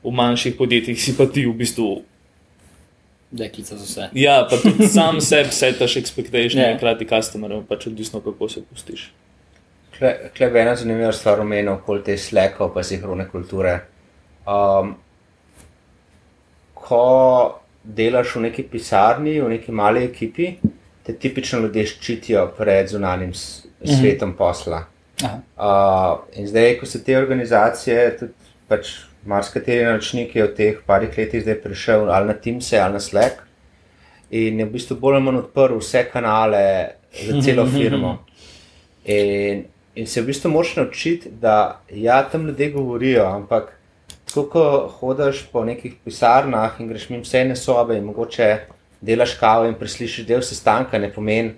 [0.05, 1.89] v manjših podjetjih si pa ti v bistvu
[3.31, 4.09] deklica za vse.
[4.13, 6.71] Ja, pa tudi sam sebi setaš expectation, yeah.
[6.71, 6.79] Ja.
[6.79, 9.11] krati customer, pač odvisno, kako se pustiš.
[10.37, 13.79] Kleb je ena zanimiva stvar omenil, okoli te sleko, pa sinhrone kulture.
[14.47, 14.95] Um,
[16.73, 17.01] ko
[17.83, 20.53] delaš v neki pisarni, v neki mali ekipi,
[21.03, 23.99] te tipično ljudje ščitijo pred zunanjim mhm.
[23.99, 24.37] svetom mm -hmm.
[24.37, 24.85] posla.
[25.19, 28.33] Uh, in zdaj, ko se te organizacije tudi
[28.67, 32.99] pač marsikateri naročnik je v teh parih letih zdaj prišel ali na Teams ali na
[32.99, 33.41] Slack
[34.31, 36.63] in je v bistvu bolj ali manj odprl vse kanale
[37.25, 38.17] za celo firmo.
[39.05, 39.63] In,
[39.95, 43.73] in se v bistvu moraš naučiti, da ja, tam ljudje govorijo, ampak
[44.25, 44.65] tako, ko
[44.99, 48.51] hodiš po nekih pisarnah in greš mimo vse ene sobe in mogoče
[49.01, 51.55] delaš kavo in preslišiš del sestanka, ne pomeni.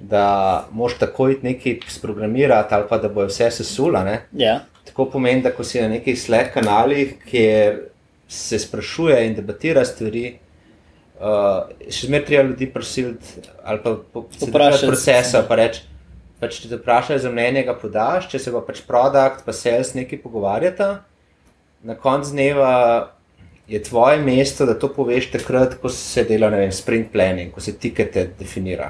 [0.00, 4.00] Da moš takoj nekaj sprogramirati, ali pa da bo vse sesula.
[4.32, 7.86] Ja tako pomeni, da ko si na nekih sled kanalih, kjer
[8.30, 10.36] se sprašuje in debatira stvari,
[11.18, 13.96] uh, še zmeraj treba ljudi prisiliti ali pa
[14.46, 15.42] vprašati procesa.
[15.48, 15.82] Pa reč,
[16.40, 19.94] pač, če te vprašajo za mnenje, ga podaš, če se pa pač produkt, pa sales
[19.98, 20.92] nekaj pogovarjata,
[21.86, 22.74] na koncu dneva.
[23.70, 27.76] Je tvoje mesto, da to poveš takrat, ko se dela vem, sprint planning, ko se
[27.78, 28.88] tikete definira.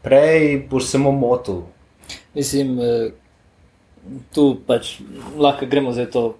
[0.00, 1.66] Prej boš samo motil.
[2.32, 3.10] Mislim, eh,
[4.34, 4.98] tu pač
[5.36, 6.36] lahko gremo za to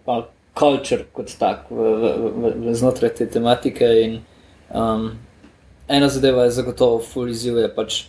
[0.56, 3.88] kultur kot tak v, v, v, v znotraj te tematike.
[4.04, 4.18] In,
[4.72, 5.10] um,
[5.88, 7.68] ena zadeva je zagotovo fulizivuje.
[7.74, 8.04] Pač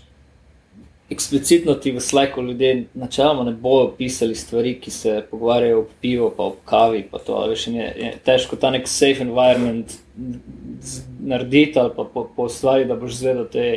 [1.11, 6.31] eksplicitno ti v slajku ljudje načeloma ne bojo pisali stvari, ki se pogovarjajo o pivu,
[6.37, 7.03] pa o kavi.
[7.11, 9.99] Pa to, veš, je, je težko ta nek safe environment
[11.19, 13.67] narediti ali pa po, po stvari, da boš zvedel te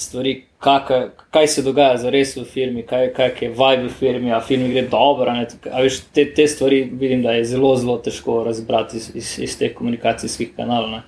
[0.00, 4.32] stvari, kaka, kaj se dogaja za res v firmi, kaj, kaj je vibe v firmi,
[4.32, 5.34] a film gre dobro.
[5.64, 9.74] Veš, te, te stvari vidim, da je zelo, zelo težko razbrati iz, iz, iz teh
[9.74, 10.90] komunikacijskih kanalov.
[10.90, 11.02] Ne.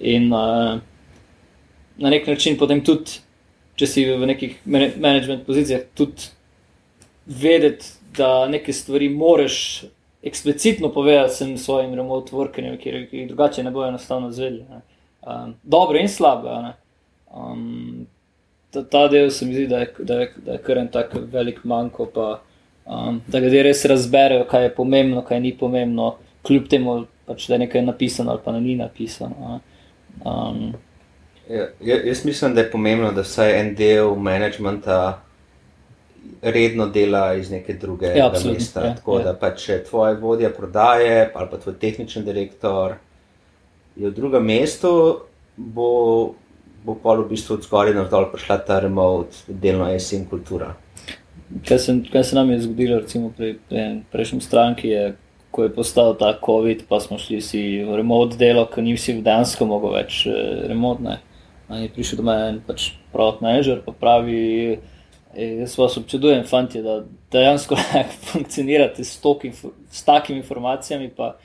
[0.00, 0.80] In uh,
[2.00, 3.20] na nek način potem tudi,
[3.80, 6.30] če si v nekih management pozicijah, tudi
[7.26, 9.84] vedeti, da neke stvari moraš.
[10.22, 14.82] Eksplicitno povedati sem svojim remote workerjem, ki jih drugače ne bojo enostavno zvedeli.
[15.24, 16.58] Um, dobro in slabo.
[17.32, 18.06] Um,
[18.70, 21.14] ta, ta del se mi zdi, da je, da je, da je kar en tak
[21.32, 22.40] velik manjko, pa
[22.84, 26.14] um, da ljudje res razberejo, kaj je pomembno, kaj ni pomembno,
[26.46, 29.60] kljub temu, pač, da je nekaj napisano ali pa ni napisano.
[30.24, 30.72] Um,
[31.48, 35.00] ja, jaz mislim, da je pomembno, da vsaj en del menedžmenta
[36.42, 38.84] redno dela iz neke druge ja, mesta.
[38.86, 39.24] Ja, tako ja.
[39.24, 42.94] da pa če tvoj vodja prodaje ali pa tvoj tehnični direktor
[43.96, 44.92] je v drugem mestu,
[45.56, 46.34] bo,
[46.84, 50.74] bo pa v bistvu od zgoraj na dol prišla ta remote, delno jesen kultura.
[51.66, 55.04] Kaj se, kaj se nam je zgodilo, recimo pri, pri prejšnjem stranki, je,
[55.50, 59.18] ko je postal ta COVID, pa smo šli vsi v remote delo, ker ni vsi
[59.18, 61.18] v Dansko mogel več eh, remotne.
[61.70, 64.78] Je prišel do mene pač product manager, pa pravi,
[65.34, 67.76] E, jaz vas občudujem, fanti, da dejansko
[68.32, 71.10] funkcionirate s, inf s takimi informacijami.
[71.16, 71.36] Pa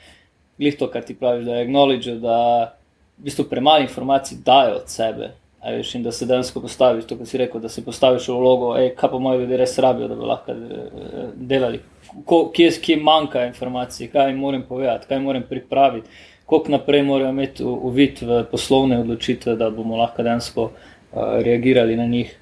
[0.58, 2.75] glih to, kar ti praviš, da je acknowledge, da
[3.18, 5.32] v bistvu premalo informacij dajo od sebe.
[5.66, 8.68] Veš, in da se dejansko postaviš, to, kar si rekel, da se postaviš v vlogo,
[8.78, 11.80] ej, kaj pa moji ljudje res rabijo, da bi lahko eh, delali.
[12.24, 16.08] Ko, kje, kje manjka informacij, kaj jim moram povedati, kaj moram pripraviti,
[16.46, 22.06] koliko naprej morajo imeti uvid v poslovne odločitve, da bomo lahko dejansko uh, reagirali na
[22.06, 22.36] njih.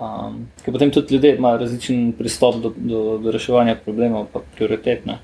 [0.00, 5.18] Um, ker potem tudi ljudje imajo različen pristop do, do, do reševanja problemov, pa prioritetne.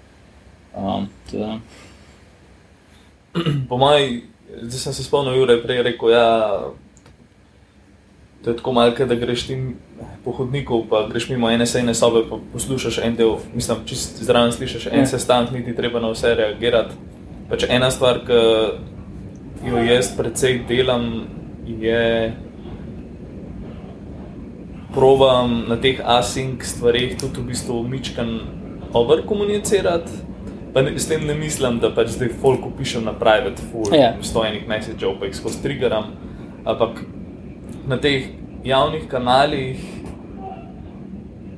[0.76, 1.08] Um,
[3.68, 4.20] po mojem,
[4.62, 6.70] zdaj sem se spomnil, da je prej rekel, da ja,
[8.46, 9.58] je tako malce, da greš ti
[10.24, 14.52] po hodniku, pa greš mimo ene sejne sobe, pa poslušaš en del, mislim, čist zraven
[14.52, 15.06] slišiš en ja.
[15.06, 16.94] sestanek, niti treba na vse reagirati.
[17.50, 21.26] Pač ena stvar, ki jo jaz predvsej delam,
[21.66, 22.32] je
[24.94, 28.40] probujem na teh async stvarih tudi v bistvu mičkan
[28.92, 30.29] overkomunicirati.
[30.74, 34.14] Pa ne, s tem ne mislim, da pač zdaj folk pišem na private, full, yeah.
[34.16, 34.22] Ja.
[34.22, 36.12] stojenih messageov, pa jih skozi triggeram.
[36.64, 37.02] Ampak
[37.88, 38.28] na teh
[38.64, 39.80] javnih kanalih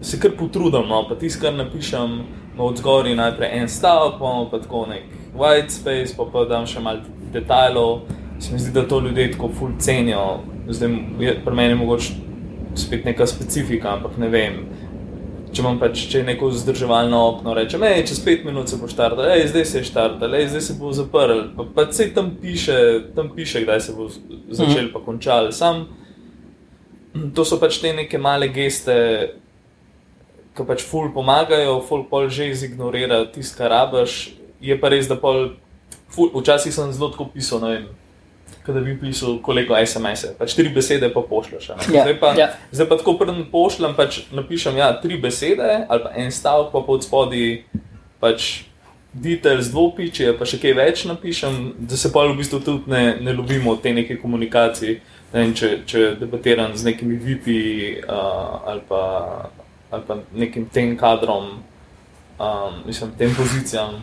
[0.03, 2.23] se kar potrudim, no, pa tisto, kar napišem,
[2.55, 5.05] ima od zgori najprej en stavek, pa pa tako nek
[5.37, 8.03] white space, pa pa dam še malo detajlov.
[8.43, 10.43] Se mi zdi, da to ljudje tako full cenijo.
[10.69, 10.97] Zdaj,
[11.45, 12.15] pri meni je mogoče
[12.75, 14.59] spet neka specifika, ampak ne vem.
[15.53, 19.27] Če imam pač če neko zdrževalno okno, rečem, hej, čez pet minut se bo štartal,
[19.35, 21.43] hej, zdaj se je štartal, hej, zdaj se bo zaprl.
[21.57, 22.79] Pa, pa se tam piše,
[23.17, 24.09] tam piše, kdaj se bo
[24.49, 25.51] začel, pa končal.
[25.53, 25.85] Sam,
[27.37, 28.97] to so pač te neke male geste,
[30.57, 34.33] ki pač ful pomagajo, ful pol že izignorira tisto, kar rabaš.
[34.63, 35.59] Je pa res, da pol,
[36.09, 37.91] ful, včasih sem zelo tako pisal, ne vem
[38.67, 40.35] da bi pisal kolego SMS-e.
[40.39, 41.69] Pač tri besede pa pošljaš.
[41.69, 42.51] Ja, zdaj, pa, ja.
[42.71, 46.85] zdaj pa tako prvo pošljem, pač napišem ja, tri besede ali pa en stavek, pa
[46.87, 47.65] pod spodaj
[48.23, 48.53] pač
[49.13, 53.35] details dvopiče, pa še kaj več napišem, da se pa v bistvu tudi ne, ne
[53.37, 55.01] ljubimo te neke komunikacije.
[55.33, 57.57] Ne vem, če, če debatiram z nekimi VP
[58.05, 59.03] uh, ali, pa,
[59.91, 61.59] ali pa nekim tem kadrom,
[62.39, 64.01] um, mislim, tem pozicijam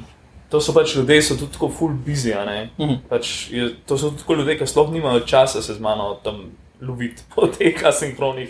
[0.50, 2.34] to so pač ljudje, so tudi tako full busy.
[2.78, 2.98] Mm -hmm.
[3.10, 7.22] pač je, to so tudi ljudje, ki sploh nimajo časa se z mano tam loviti
[7.36, 8.50] po teh asinhronih.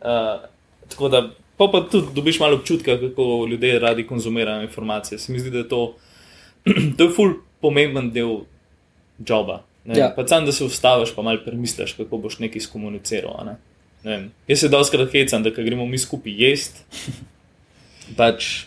[0.00, 0.48] Uh,
[0.88, 5.18] tako da pa, pa tudi dobiš malo občutka, kako ljudje radi konzumirajo informacije.
[5.18, 5.94] Se mi zdi, da je to,
[6.96, 8.38] to je full pomemben del
[9.28, 9.62] joba.
[9.84, 10.12] Ja.
[10.16, 13.44] Pa sam, da se ustaviš, pa malo premisliš, kako boš nekaj skomuniciral.
[13.46, 13.56] Ne?
[14.04, 16.80] Ne Jaz se doskrat hecam, da gremo mi skupaj jesti.
[18.16, 18.66] pač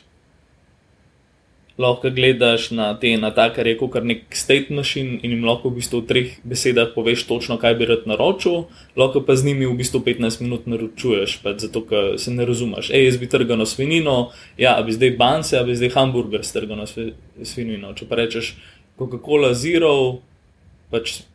[1.78, 5.70] lahko gledaš na te, na ta, kar je kot nek state machine in jim lahko
[5.70, 9.68] v bistvu v treh besedah poveš točno, kaj bi rad naročil, lahko pa z njimi
[9.68, 12.94] v bistvu 15 minut naročuješ, pač zato, ker se ne razumeš.
[12.96, 17.92] Ej, jaz bi trgal svinino, ja, bi zdaj banse, bi zdaj hamburger strgal na svinino.
[17.92, 18.56] Če pa rečeš
[18.96, 20.24] Coca-Cola Zero,
[20.92, 21.26] pač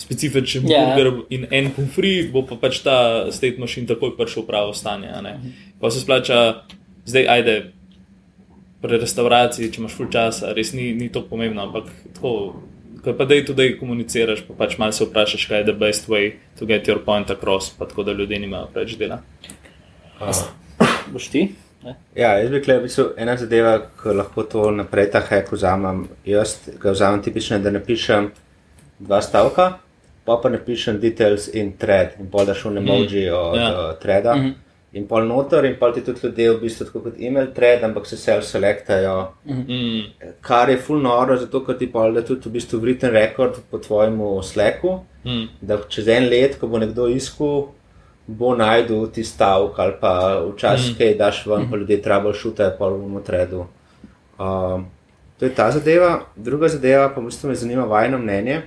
[0.00, 0.92] specifičen yeah.
[0.92, 0.96] Ja.
[0.96, 5.12] burger in en pomfri, bo pa pač ta state machine takoj prišel v pravo stanje.
[5.80, 6.64] Pa se splača,
[7.04, 7.75] zdaj ajde
[8.86, 11.66] pri restauraciji, če imaš full časa, res ni, ni to pomembno.
[11.66, 12.32] Ampak tako,
[13.04, 16.34] ko pa dej tudi komuniciraš, pa pač malo se vprašaš, kaj je the best way
[16.58, 19.20] to get your point across, pa tako da ljudje nimajo preveč dela.
[20.20, 20.44] Uh.
[21.12, 21.48] Boš ti?
[22.16, 26.06] Ja, jaz bi rekel, da je ena zadeva, ki lahko to naprej ta hek vzamem.
[26.26, 28.30] Jaz ga vzamem tipično, da napišem
[28.98, 29.68] dva stavka,
[30.26, 33.34] pa pa napišem details in thread in pol daš v emoji mm.
[33.38, 33.68] od ja.
[33.70, 34.34] uh, threada.
[34.34, 37.50] Mm -hmm in pol noter, in pol ti tudi ljudje, v bistvu tako kot email
[37.54, 39.16] thread, ampak se self-selectajo.
[39.44, 40.32] Mm.
[40.40, 43.78] Kar je full noro, zato ker ti pol da tudi v bistvu written record po
[43.82, 45.46] tvojemu sleku, mm.
[45.60, 47.66] da čez en let, ko bo nekdo iskal,
[48.26, 50.98] bo najdu ti stavek ali pa včasih mm.
[50.98, 51.70] kaj daš ven, mm.
[51.70, 53.66] pa ljudje troubleshootajo pol v threadu.
[54.38, 54.86] Um,
[55.38, 56.20] to je ta zadeva.
[56.36, 58.62] Druga zadeva, pa v bistvu me zanima vajno mnenje.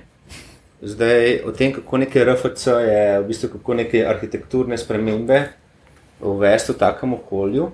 [0.82, 5.42] zdaj o tem, kako neke RFC je, v bistvu kako neke arhitekturne spremembe
[6.22, 7.70] uvesti v takem okolju.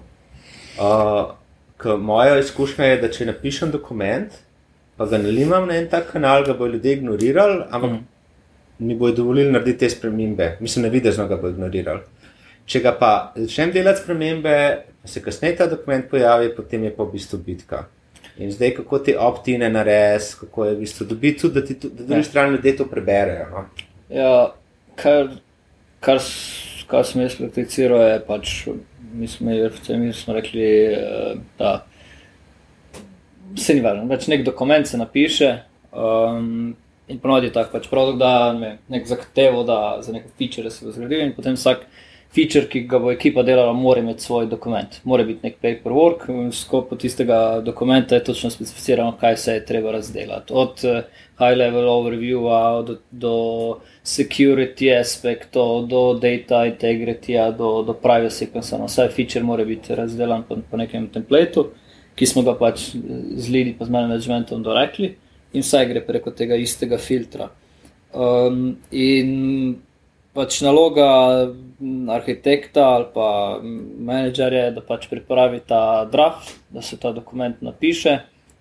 [0.76, 4.32] Uh, moja izkušnja je, da če napišem dokument,
[4.96, 8.04] pa ga ne limam na en tak kanal, ga bodo ljudje ignorirali, ampak mm.
[8.78, 10.56] mi bodo dovolili narediti te spremembe.
[10.60, 12.00] Mislim, da vidno ga bodo ignorirali.
[12.66, 14.54] Če ga pa začnem delati spremembe,
[15.04, 17.84] se kasneje ta dokument pojavi, potem je pa v bistvu bitka.
[18.42, 22.02] In zdaj, kako te optine nares, kako je v bistvu dobiti tudi, da ti da
[22.02, 22.24] drugi ja.
[22.24, 23.46] strani ljudje to preberejo.
[23.50, 23.64] No?
[24.10, 24.32] Ja,
[24.96, 25.30] kar,
[26.00, 26.20] kar,
[26.86, 28.54] kar sem jaz prakticiral, je pač,
[29.12, 31.76] mi smo, rekli, eh, da
[33.56, 35.52] se ni važno, več nek dokument se napiše.
[35.92, 40.70] Um, In ponovadi je tako, pač prav, da ne, nek zahtevo, da za neko feature
[40.74, 41.84] se bo zgradil, in potem vsak
[42.36, 44.98] feature, ki ga bo ekipa delala, mora imeti svoj dokument.
[45.08, 49.64] Mora biti nek paperwork, in v sklopu tistega dokumenta je točno specificirano, kaj se je
[49.66, 50.52] treba razdelati.
[50.52, 50.98] Od uh,
[51.40, 53.34] high level overviewa do, do
[54.04, 58.50] security aspektov, do data integrity, do, do privacy.
[58.52, 61.70] Vse feature mora biti razdeljen po, po nekem templateu,
[62.16, 65.14] ki smo ga pač z lidi pa z managementom dorekli.
[65.56, 67.48] In vse gre preko tega istega filtra.
[68.16, 69.76] Um, in
[70.36, 71.08] pač naloga
[72.12, 73.28] arhitekta ali pa
[73.62, 78.18] menedžerja je, da pač pripravi ta draft, da se ta dokument napiše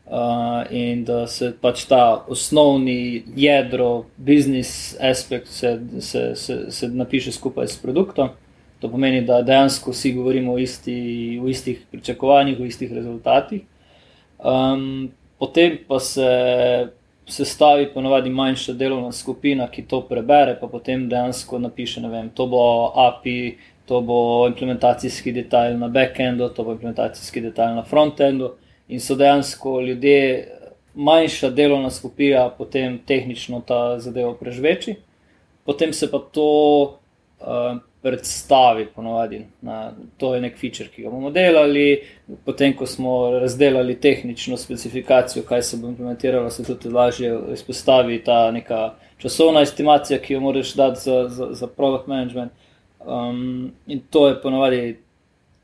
[0.07, 7.31] uh, in da se pač ta osnovni jedro, biznis aspekt se, se, se, se napiše
[7.31, 8.33] skupaj s produktom.
[8.79, 13.63] To pomeni, da dejansko vsi govorimo o, isti, o istih pričakovanjih, o istih rezultatih.
[14.37, 16.27] Um, potem pa se
[17.27, 22.47] sestavi ponovadi manjša delovna skupina, ki to prebere, pa potem dejansko napiše, ne vem, to
[22.47, 28.53] bo API, to bo implementacijski detajl na backendu, to bo implementacijski detajl na frontendu.
[28.87, 30.47] In so dejansko ljudje,
[30.95, 34.95] manjša delovna skupina, potem tehnično ta zadevo preživeči,
[35.65, 36.49] potem se pa to
[37.39, 39.45] uh, predstavi, ponovadi.
[39.61, 42.03] Na, to je nek feature, ki ga bomo delali.
[42.45, 48.51] Potem, ko smo razdelili tehnično specifikacijo, kaj se bo implementiralo, se tudi lažje izpostavi ta
[48.51, 52.51] neka časovna estimacija, ki jo moraš dati za, za, za product management.
[53.05, 54.97] Um, in to je ponovadi,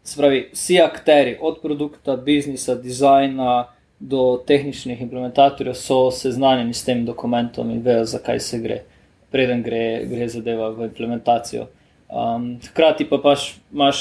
[0.03, 3.67] spravi, vsi akteri, od produkta, biznisa, dizajna.
[4.01, 8.79] Do tehničnih implementatorjev so seznanjeni s tem dokumentom in vejo, zakaj se gre,
[9.29, 11.67] preden gre, gre zadeva v implementacijo.
[12.11, 13.99] Um, hkrati pa paš, imaš,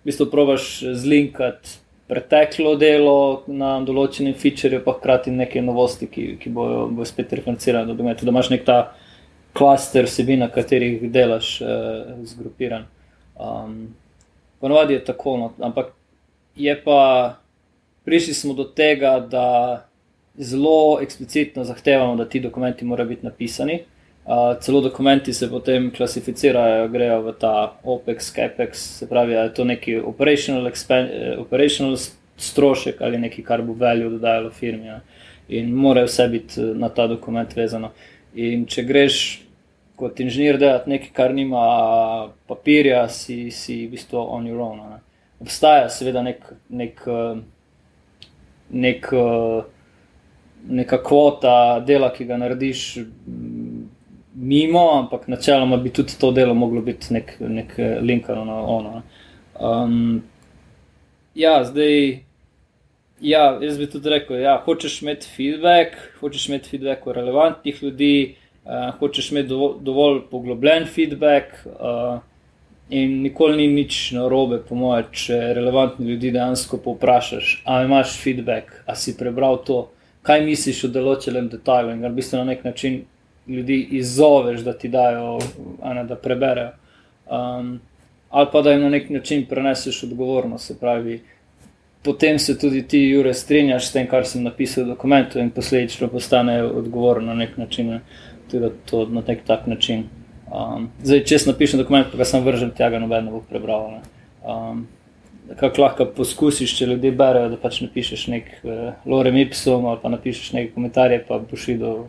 [0.00, 6.52] v bistvu, probaš zlinkati preteklo delo na določenem featureju, pa hkrati neke novosti, ki, ki
[6.54, 7.96] bojo, bojo spet referencirane.
[7.98, 8.78] Da, da imaš nek ta
[9.56, 12.86] klaster vsebin, na katerih delaš, eh, zgrupiran.
[13.36, 13.74] Um,
[14.62, 15.92] ponovadi je tako, no, ampak
[16.56, 17.00] je pa
[18.06, 19.48] prišli smo do tega, da
[20.38, 23.80] zelo eksplicitno zahtevamo, da ti dokumenti morajo biti napisani
[24.60, 29.64] celo dokumenti se potem klasificirajo, grejo v ta OPEX, CAPEX, se pravi, da je to
[29.64, 31.96] neki operational, eh, operational
[32.36, 34.86] strošek ali nekaj, kar bo value dodajalo firmi.
[34.86, 35.00] Ja.
[35.48, 37.92] In mora vse biti eh, na ta dokument vezano.
[38.34, 39.42] In če greš
[39.96, 44.82] kot inženir delati nekaj, kar nima papirja, si, si v bistvu on your own.
[44.90, 45.00] Ne.
[45.40, 47.38] Obstaja seveda nek, nek, eh,
[48.70, 49.06] nek,
[50.66, 52.82] neka kvota dela, ki ga narediš
[54.36, 59.02] mimo, ampak načeloma bi tudi to delo moglo biti nek, nek eh, linkano na ono.
[59.60, 60.22] Um,
[61.34, 62.26] ja, zdaj.
[63.20, 67.82] Ja, jaz bi tudi rekel, da ja, hočeš imeti feedback, hočeš imeti feedback od relevantnih
[67.82, 71.64] ljudi, uh, hočeš imeti dovolj, dovolj poglobljen feedback.
[71.64, 72.18] Uh,
[72.90, 78.82] in nikoli ni nič narobe, po mojem, če relevantni ljudi dejansko povprašaš, ali imaš feedback,
[78.86, 79.86] ali si prebral to,
[80.26, 83.00] kaj misliš o določenem detajlu in ga v bistvu na nek način
[83.48, 85.38] ljudi izzoveš, da ti dajo,
[85.82, 86.70] ane, da preberejo.
[87.26, 87.80] Um,
[88.30, 90.72] ali pa da jim na nek način preneseš odgovornost.
[90.80, 91.20] Pravi,
[92.02, 96.08] potem se tudi ti, Jure, strinjaš s tem, kar sem napisal v dokumentu, in posledično
[96.08, 97.90] postane odgovoren na nek način.
[97.90, 98.00] Ne?
[98.50, 100.04] Tudi to na nek tak način.
[100.46, 103.90] Um, zdaj, če jaz napišem dokument, pa ga sem vržen, tega noben ne bo prebral.
[103.96, 104.04] Ne?
[104.42, 104.86] Um,
[105.46, 110.10] Kako lahko poskusiš, če ljudje berejo, da pač napišeš nek uh, lorem ipsum ali pa
[110.10, 112.00] napišeš nekaj komentarje, pa boš videl,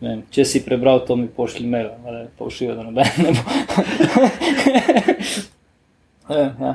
[0.00, 3.42] Vem, če si prebral to, mi pošlji mail, ali pa ušijo, da noben ne bo.
[6.34, 6.74] Vem, ja.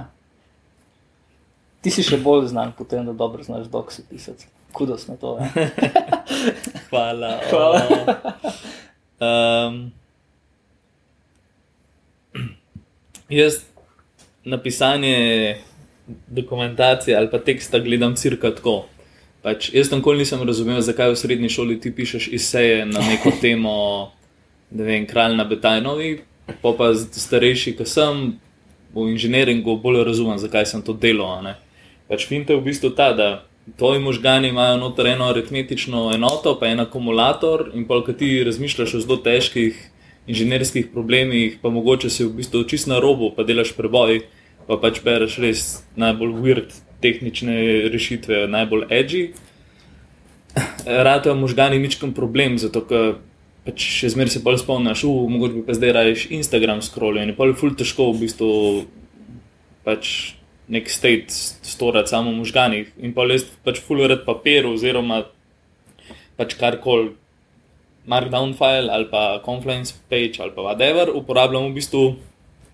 [1.82, 4.50] Ti si še bolj znan, potem da dobro znaš doksi pisati.
[4.76, 5.38] Kudos na to.
[6.90, 7.32] Hvala.
[7.50, 7.82] Hvala.
[9.22, 9.92] um,
[13.30, 13.62] jaz
[14.46, 15.58] napisanje
[16.28, 18.84] dokumentacije ali pa teksta gledam cirka tako.
[19.46, 23.30] Pač, jaz tam nikoli nisem razumel, zakaj v srednji šoli ti pišeš eseje na neko
[23.44, 23.76] temo
[24.70, 26.20] da vem, kralj na Betajnovi,
[26.62, 28.24] pa pa starejši, ki sem
[28.96, 31.44] v inženiringu, bolj razumem, zakaj sem to delal.
[32.10, 33.46] Pač finte je v bistvu ta, da
[33.78, 38.96] tvoji možgani imajo noter eno aritmetično enoto, pa en akumulator, in pa ki ti razmišljaš
[38.96, 39.78] o zelo težkih
[40.28, 44.24] inženirskih problemih, pa mogoče si v bistvu čist na robu, pa delaš preboj,
[44.66, 45.66] pa pač bereš res
[45.96, 46.74] najbolj weird
[47.06, 47.56] tehnične
[47.94, 49.24] rešitve, najbolj edgy.
[50.86, 53.16] Rado je možgani ničkam problem, zato ker
[53.66, 57.38] pač še zmeraj se bolj spomniš, uh, mogoče pa zdaj rajš Instagram scrolling in je
[57.38, 58.50] pa je ful težko v bistvu
[59.86, 60.36] pač
[60.70, 61.34] nek state
[61.66, 65.24] storati samo v možganih in pa le pač fulverati papir oziroma
[66.38, 67.14] pač karkoli.
[68.06, 72.04] Markdown file ali pa Confluence page ali pa whatever uporabljam v bistvu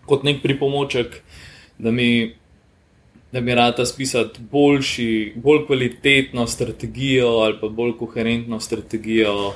[0.10, 1.22] kot nek pripomoček,
[1.80, 2.34] da mi,
[3.32, 9.54] da mi rata spisati boljši, bolj kvalitetno strategijo ali pa bolj koherentno strategijo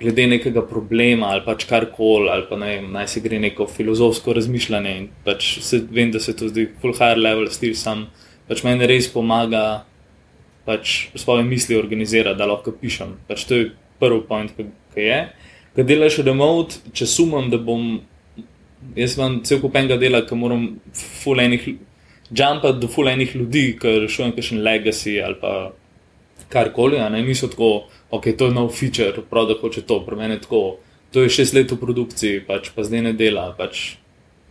[0.00, 5.08] glede nekega problema ali pač karkoli, ali pa ne, naj se gre neko filozofsko razmišljanje.
[5.24, 8.06] Pač se, vem, da se to zdi full high level stil, sam
[8.48, 9.84] pač meni res pomaga
[10.66, 13.16] pač svoje misli organizirati, da lahko pišem.
[13.28, 14.52] Pač to je prvi point,
[14.94, 15.18] ki je.
[15.74, 17.98] Ko delaš remote, če sumam, da bom.
[18.96, 20.66] Jaz imam cel kup enega dela, ki moram
[21.22, 21.68] fulejnih,
[22.30, 25.72] jumpati do fulejnih ljudi, ki rešujem kakšen legacy ali pa
[26.48, 27.70] karkoli, a ne mislijo tako
[28.10, 30.76] ok, to je nov feature, prav da hoče to, pri meni tako.
[31.12, 33.48] To je šest let v produkciji, pač, pa zdaj ne dela.
[33.56, 33.96] Pač,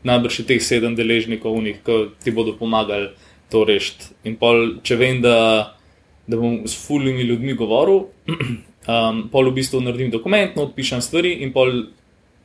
[0.07, 3.11] najbrž je teh sedem deležnikov, unih, ki ti bodo pomagali
[3.51, 4.15] to rešiti.
[4.25, 5.75] In pol, če vem, da,
[6.27, 11.35] da bom s fulimi ljudmi govoril, um, pol v bistvu naredim dokument, no, odpišem stvari
[11.45, 11.85] in pol,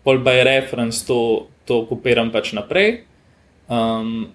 [0.04, 3.04] pol by reference to, to kopiram pač naprej.
[3.70, 4.32] Um,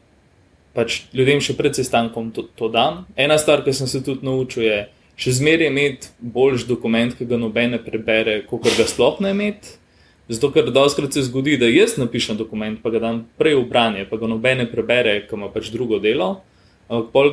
[0.76, 3.06] pač ljudem še pred sestankom to, to dam.
[3.16, 4.80] Ena stvar, ki sem se tudi naučil, je,
[5.16, 9.80] še zmeraj imeti boljši dokument, ki ga nobene prebere, kot ga sploh ne imeti.
[10.28, 14.08] Zato, ker doskrat se zgodi, da jaz napišem dokument, pa ga dam prej v branje,
[14.10, 16.40] pa ga nobene prebere, ki ima pač drugo delo.
[16.90, 17.30] Ampak pol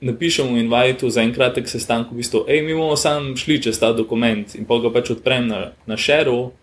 [0.00, 3.82] napišem v invajtu za en kratek sestanek, v bistvu, hej, mi bomo sam šli čez
[3.82, 5.60] ta dokument in pol ga pač odprem na,
[5.90, 6.54] na šeru.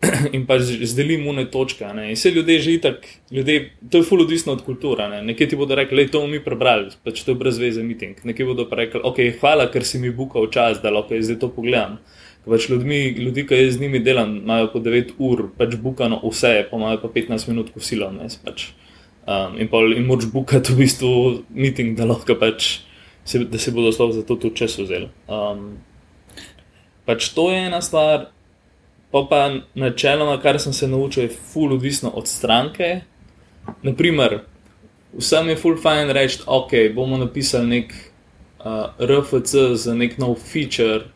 [0.36, 1.86] in pa zdelim mu ne točke.
[1.94, 2.10] Ne?
[2.10, 5.08] In vse ljudje že itak, ljudje, to je fully odvisno od kulture.
[5.08, 5.22] Ne?
[5.22, 8.20] Nekje ti bodo rekli, da to mi prebrali, pač to je brez veze meeting.
[8.24, 11.48] Nekje bodo pa rekli, ok, hvala, ker si mi bukal čas, da lahko zdaj to
[11.48, 11.98] pogledam.
[12.46, 16.68] Pač ljudmi, ljudi, ki jaz z njimi delam, imajo po 9 ur, pač bukano vse,
[16.70, 18.12] pa imajo pa 15 minut kosilo.
[18.44, 18.68] Pač.
[19.26, 21.10] Um, in pol, in moč bukati v bistvu
[21.50, 22.86] meeting, da lahko pač
[23.26, 25.10] se, da se bodo sploh za to tudi čas vzeli.
[25.26, 25.80] Um,
[27.08, 28.30] pač to je ena stvar.
[29.16, 33.00] Pa pa načeloma, kar sem se naučil, je full odvisno od stranke.
[33.82, 34.42] Naprimer,
[35.16, 41.06] vsem je full fine reči, ok, bomo napisali nek uh, RFC za nek nov feature,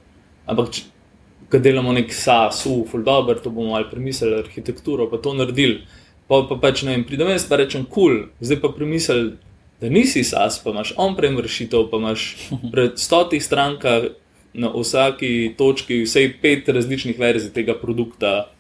[0.49, 5.37] ampak če delamo nek SAS, uf, full dobro, to bomo ali premislili arhitekturo, pa to
[5.37, 5.83] naredili.
[6.25, 9.35] Pa pa pač ne vem, pridem jaz pa rečem, kul, cool, zdaj pa premislili,
[9.81, 12.31] da nisi SAS, pa imaš on-prem rešitev, pa imaš
[12.73, 14.09] pred stotih strankah
[14.55, 18.51] na vsaki točki vsej pet različnih verzij tega produkta,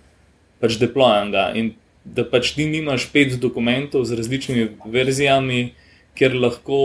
[0.62, 1.50] pač deployanga.
[1.58, 1.74] In
[2.04, 5.74] da pač ti nimaš pet dokumentov z različnimi verzijami,
[6.18, 6.80] kjer lahko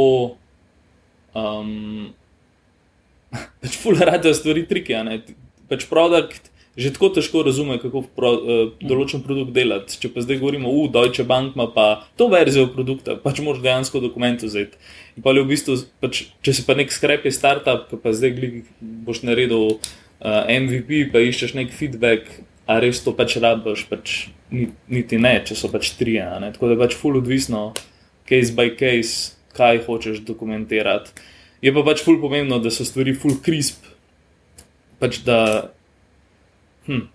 [1.36, 2.12] um,
[3.62, 5.04] pač fulerate stvari trike.
[5.70, 9.96] Pač produkt že tako težko razume, kako pro, uh, določen produkt delati.
[10.02, 11.88] Če pa zdaj govorimo, da Deutsche Bank ima pa
[12.20, 14.76] to verzijo produkta, pač moraš dejansko dokument vzeti.
[15.16, 18.36] In pa je v bistvu, pač, če si pa nek skrepi startup, ki pa zdaj
[18.36, 22.28] glik, boš naredil uh, MVP, pa iščeš nek feedback,
[22.68, 24.18] a res to pač rabiš, pač
[24.52, 26.18] niti ne, če so pač tri.
[26.20, 27.70] Tako da je pač full odvisno,
[28.28, 31.16] case by case, kaj hočeš dokumentirati.
[31.64, 33.86] Je pa pač full pomembno, da so stvari full crisp.
[35.00, 35.72] Pač da
[36.88, 37.08] Hm.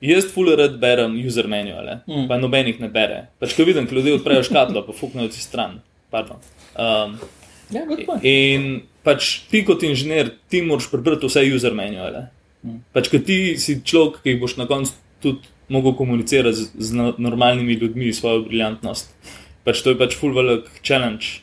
[0.00, 2.26] Jaz fulerad berem user manuale, mm.
[2.28, 3.22] pa nobenih ne bere.
[3.40, 5.78] Pač, ko vidim, da ljudje odprejo škatlo, pa fuknejo ti stran.
[6.12, 7.16] Um,
[7.72, 7.82] ja,
[8.20, 12.26] in pač ti kot inženir, ti moraš prebrati vse user manuale.
[12.60, 12.82] Mm.
[12.92, 14.92] Pač, ker ti si človek, ki boš na koncu
[15.24, 19.10] tudi mogel komunicirati z, z normalnimi ljudmi, svojo briljantnost.
[19.64, 21.40] Pač, to je pač full velik challenge.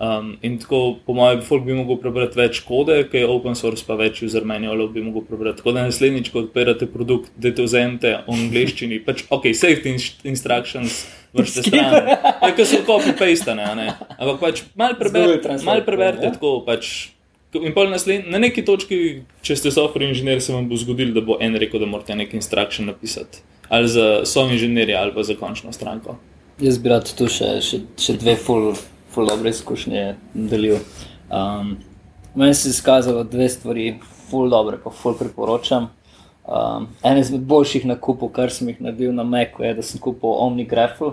[0.00, 3.82] Um, in tako, po mojem, folk bi lahko prebral več kode, ki je open source,
[3.84, 5.52] pa več user manualov bi lahko prebral.
[5.58, 9.92] Tako da naslednjič, ko odpirate produkt, da te vzamete v angleščini, pač ok, safety
[10.24, 11.02] instructions,
[11.36, 12.08] vrste stran.
[12.16, 13.84] Ja, ker so copy paste, ne, ne.
[14.16, 16.32] Ampak pač mal preberite, mal preberite ja.
[16.38, 17.10] tako pač.
[17.60, 19.00] In pa na neki točki,
[19.44, 22.32] če ste software inženir, se vam bo zgodilo, da bo en rekel, da morate nek
[22.38, 23.42] instruction napisati.
[23.68, 26.16] Ali za software inženirja, ali pa za končno stranko.
[26.62, 28.72] Jaz bi rad tu še, še, še dve full
[29.14, 30.78] zelo dobre izkušnje delil.
[31.30, 31.76] Um,
[32.34, 34.00] meni se je izkazalo dve stvari,
[34.30, 35.90] zelo dobre, pa zelo priporočam.
[36.44, 40.32] Um, en izmed boljših nakupov, kar sem jih naredil na Meku, je, da sem kupil
[40.46, 41.12] OmniGraffle.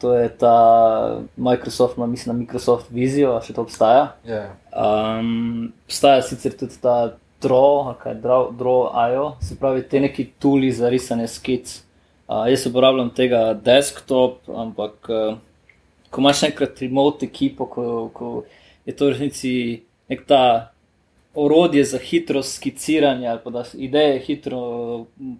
[0.00, 4.14] To je ta Microsoft, no, mislim, na Microsoft Vizijo, še to obstaja.
[4.24, 4.54] Yeah.
[4.72, 10.72] Um, obstaja sicer tudi ta Draw, kaj je Draw, Draw.io, se pravi, te neki tuli
[10.72, 11.72] za risanje skic.
[12.28, 15.38] Uh, jaz uporabljam tega desktop, ampak uh,
[16.10, 18.42] ko imaš enkrat remote ekipo, ko, ko
[18.86, 19.54] je to v resnici
[20.10, 20.42] nek ta
[21.34, 24.60] orodje za hitro skiciranje ali da ideje hitro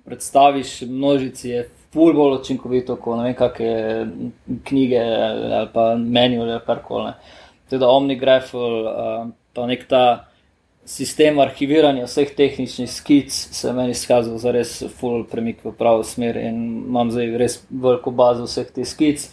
[0.05, 4.07] predstaviš množici, je pol bolj učinkovito kot ne vem, kakšne
[4.65, 7.13] knjige ali pa menu ali karkoli.
[7.71, 10.31] Teda OmniGraffle, uh, pa nek ta
[10.87, 16.03] sistem arhiviranja vseh tehničnih skic se je meni izkazal za res full premik v pravo
[16.07, 16.57] smer in
[16.87, 19.29] imam zdaj res veliko bazo vseh teh skic.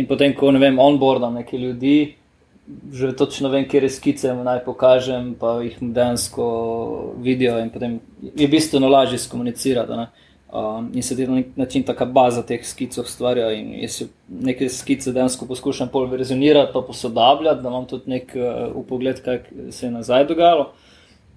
[0.00, 2.14] In potem, ko ne vem, onboardam neke ljudi,
[2.92, 6.46] že točno vem, kje skice naj pokažem, pa jih dejansko
[7.20, 7.98] vidijo in potem
[8.36, 9.98] je bistveno lažje skomunicirati.
[9.98, 10.06] Ne?
[10.50, 13.50] Um, in se ti na nek način ta baza teh skic ustvarja.
[13.52, 19.20] In jaz nekaj skice dejansko poskušam polverzionirati, pa posodabljati, da imam tudi nek uh, upogled,
[19.24, 20.72] kaj se je nazaj dogajalo.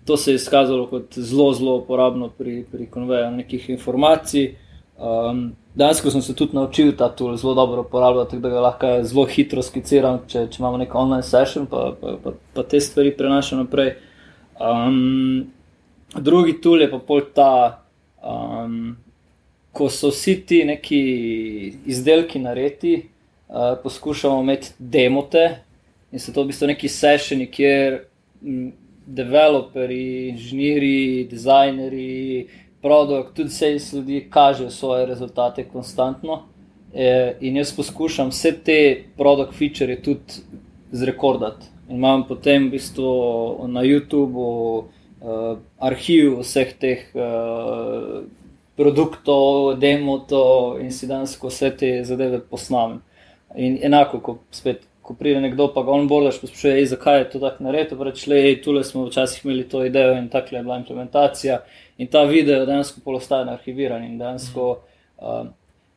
[0.06, 4.56] To se je izkazalo kot zelo, zelo uporabno pri, pri konveju nekih informacij.
[5.04, 9.26] Um, Danes sem se tudi naučil ta tool zelo dobro uporabljati, da ga lahko zelo
[9.26, 13.64] hitro skiciram, če, če imamo neko online session, pa, pa, pa, pa te stvari prenašam
[13.64, 13.96] naprej.
[14.62, 15.48] Um,
[16.16, 17.50] drugi tool je pa pol ta,
[18.22, 18.94] um,
[19.74, 21.02] ko so vsi ti neki
[21.90, 22.96] izdelki narejeni,
[23.50, 25.48] uh, poskušamo imeti demote
[26.14, 28.00] in so to v bistvu neki sessioni, kjer.
[28.46, 28.72] Um,
[29.04, 32.46] Developeri, inženirji, dizajnerji,
[32.84, 36.44] produkt, tudi vse ljudi kažejo svoje rezultate konstantno.
[36.94, 40.44] E, in jaz poskušam vse te produkt feature tudi
[40.92, 41.66] zrekordati.
[41.90, 44.48] In imam potem v bistvu na YouTubu
[45.24, 48.24] uh, arhiv vseh teh uh,
[48.80, 53.02] produktov, demotov in si danes vse te zadeve posnamem.
[53.56, 54.88] In enako, ko spet.
[55.04, 58.06] Ko pride nekdo, pa ga on bordaš, poslušaj, zakaj je to tako naredjeno.
[58.08, 61.58] Reče, le, tukaj smo včasih imeli to idejo in tako je bila implementacija.
[61.98, 64.06] In ta video dejansko polostaje arhiviran.
[64.18, 64.70] Dejansko,
[65.22, 65.46] uh,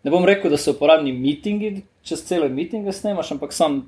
[0.03, 3.86] ne bom rekel, da so uporabni mitingi, čez celo mitinge snemaš, ampak sam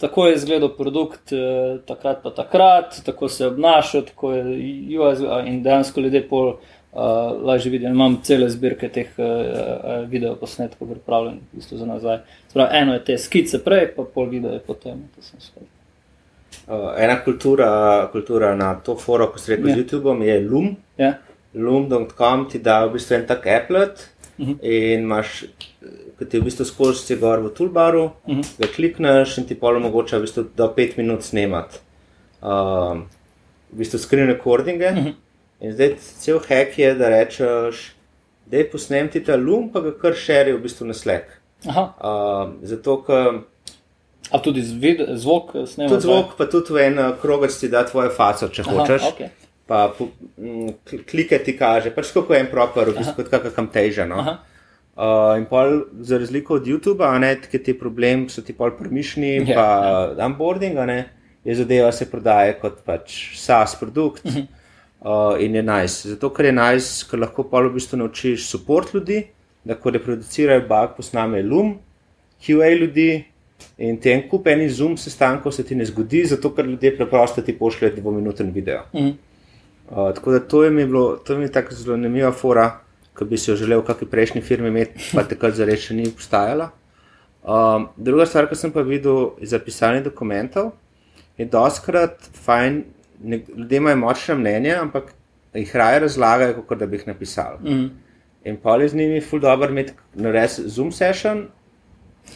[0.00, 5.22] tako je izgledal produkt, uh, takrat pa takrat, tako se je obnašal, tako je UAZ
[5.46, 6.56] in dejansko ljudje pol.
[6.96, 7.02] Uh,
[7.44, 9.26] lažje vidim, imam cele zbirke teh uh,
[10.08, 12.18] videoposnetkov, pripravljenih bistvu za nazaj.
[12.48, 15.02] Sprav, eno je te skice prej, pa pol video je potem.
[16.66, 17.68] Uh, ena kultura,
[18.12, 19.74] kultura na to forum, ko se reče yeah.
[19.74, 20.76] z YouTubeom, je Loom.
[20.98, 21.25] Yeah.
[21.56, 24.52] Loom.com ti da v bistvu en tak applet uh mhm.
[24.52, 24.58] -huh.
[24.62, 25.44] in imaš,
[26.18, 28.40] ki ti v bistvu skozi gor v toolbaru, uh mhm.
[28.40, 28.58] -huh.
[28.58, 31.80] ga klikneš in ti polo mogoče v bistvu do 5 minut snemat.
[32.42, 33.08] Um,
[33.72, 34.88] v bistvu screen recordinge.
[34.88, 35.06] Uh mhm.
[35.06, 35.14] -huh.
[35.60, 37.94] In zdaj cel hack je, da rečeš,
[38.46, 41.24] da je posnem ti ta loom, pa ga kar šeri v bistvu na Slack.
[41.64, 41.72] Uh,
[42.62, 43.40] zato, ker.
[44.30, 45.90] A tudi zvid, zvok snemaš?
[45.90, 49.02] Tudi zvok, pa tudi v en krogec ti da tvojo faco, če Aha, hočeš.
[49.02, 49.28] Okay
[49.66, 50.68] pa mm,
[51.10, 54.06] klike ti kaže, pač je en proper, kot kakam teža.
[54.06, 54.22] No?
[54.96, 57.04] Uh, in pol, za razliko od YouTube,
[57.50, 60.18] ki ti problem, so ti pol premišni, yeah, ja, pa yeah.
[60.18, 60.26] Ja.
[60.26, 61.08] onboarding, ne,
[61.44, 64.46] je zadeva se prodaje kot pač SaaS produkt uh -huh.
[65.36, 66.08] uh, in je nice.
[66.08, 69.26] Zato, ker je nice, ker lahko pol v bistvu naučiš support ljudi,
[69.64, 71.78] da ko reproducirajo bug, posname Loom,
[72.40, 73.24] QA ljudi.
[73.78, 77.58] In tem kup enih zoom sestankov se ti ne zgodi, zato ker ljudje preprosto ti
[77.58, 78.82] pošljejo dvominuten video.
[78.92, 79.25] Mm.
[79.90, 82.80] Uh, tako da to je mi bilo, to je mi tako zelo zanimiva fora,
[83.18, 86.08] ki bi si jo želel v kakšni prejšnji firmi imeti, pa takrat za reči ni
[86.08, 86.70] obstajala.
[87.46, 90.72] Um, druga stvar, ki sem pa videl iz zapisanih dokumentov,
[91.38, 92.82] je doskrat fajn,
[93.22, 95.14] ne, ljudje imajo močne mnenje, ampak
[95.54, 97.62] jih raje razlagajo, kot da bi jih napisali.
[97.62, 97.90] Mm.
[98.44, 101.46] In pa je z njimi ful dobro imeti na res Zoom session,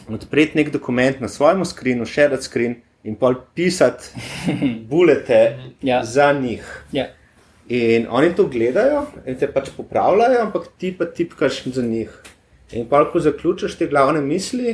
[0.09, 4.09] odpreti nek dokument na svojem skrinu, share screen in pa pisati
[4.89, 6.03] bulete ja.
[6.03, 6.85] za njih.
[6.91, 7.05] Ja.
[7.71, 12.11] In oni to gledajo in te pač popravljajo, ampak ti pa tipkaš za njih.
[12.75, 14.73] In pa, ko zaključiš te glavne misli,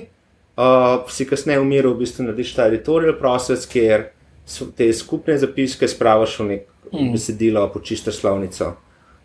[0.57, 4.09] uh, si kasneje umiril, v bistvu narediš ta editorial proces, kjer
[4.77, 7.11] te skupne zapiske spravaš v nek mm.
[7.13, 8.73] besedilo, počistiš slovnico.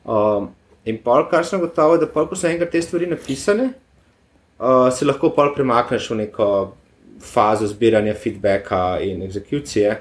[0.04, 0.50] Uh,
[0.84, 3.70] in pa, kar sem gotovo, da pa, ko so enkrat te stvari napisane,
[4.60, 6.52] uh, se lahko pa premakneš v neko
[7.22, 9.96] fazo zbiranja feedbacka in exekucije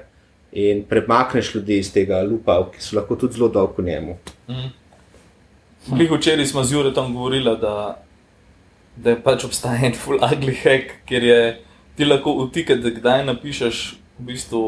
[0.52, 4.16] in premakneš ljudi iz tega lupa, ki so lahko tudi zelo dolgo v njemu.
[4.48, 4.70] Mm.
[6.16, 8.02] Včeraj smo z Juretom govorili, da,
[8.96, 11.40] da je pač obstaja en full ugly hack, ker je
[11.96, 13.82] ti lahko vtikati, da kdaj napišeš
[14.18, 14.62] v bistvu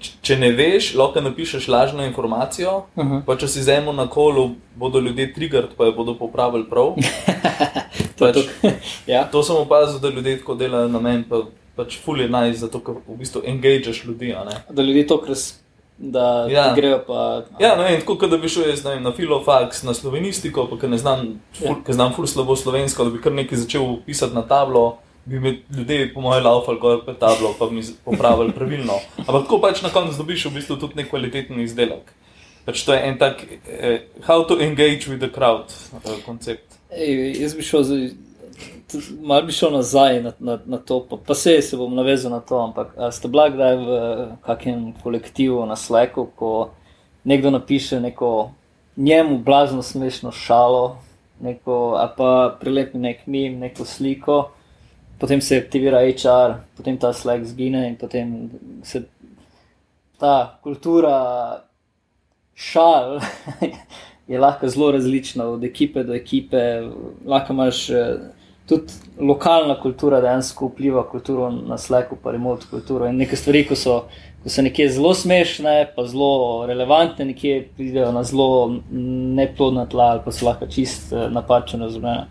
[0.00, 2.84] če ne veš, lahko napišeš lažno informacijo.
[2.96, 3.22] Uh -huh.
[3.26, 6.94] Pa če si zemo na kolu, bodo ljudje trigger, pa jo bodo popravili prav.
[8.18, 8.36] to, pač,
[9.06, 9.24] ja.
[9.32, 11.42] to sem opazil, da ljudje tako delajo na meni, pa,
[11.76, 14.34] pač fulje naj, zato ker v bistvu engageaš ljudi.
[14.70, 15.44] Da ljudje to kres.
[15.98, 16.72] Da ja.
[16.74, 17.44] grejo pa.
[17.60, 20.98] Ja, ne, tako da bi šel jaz vem, na filofaks, na slovenistiko, pa ker ne
[20.98, 21.94] znam, ful, ja.
[21.94, 26.14] znam ful slabo slovensko, da bi kar nekaj začel pisati na tablo bi mi ljudje,
[26.14, 28.92] po mojem, laufali gor po tablo, pa mi popravili pravilno.
[29.16, 32.12] Ampak tako pač na koncu dobiš v bistvu tudi nek kvaliteten izdelek.
[32.64, 35.72] Pač to je en tak, eh, how to engage with the crowd
[36.04, 36.76] eh, koncept.
[36.90, 37.84] Ej, jaz bi šel,
[39.22, 42.40] malo bi šel nazaj na, na, na to, pa, pa se, se bom navezal na
[42.40, 43.88] to, ampak ste bila kdaj v
[44.46, 46.70] kakem kolektivu na Slacku, ko
[47.24, 48.50] nekdo napiše neko
[48.96, 50.98] njemu blazno smešno šalo,
[51.40, 54.50] neko, a pa prilepi nek mim, neko sliko
[55.18, 58.50] potem se aktivira HR, potem ta Slack zgine in potem
[58.82, 59.04] se
[60.18, 61.64] ta kultura
[62.54, 63.20] šal
[64.30, 66.58] je lahko zelo različna, od ekipe do ekipe.
[67.26, 68.16] Lahko imaš eh,
[68.68, 73.76] tudi lokalna kultura, dejansko vpliva kulturo na Slacku, pa remote kulturo in nekaj stvari, ko
[73.78, 74.04] so.
[74.44, 78.74] Ko so nekje zelo smešne, pa zelo relevantne, nekje pridejo na zelo
[79.38, 82.26] neplodna tla, ali pa so lahko čist eh, napačene, razumljene.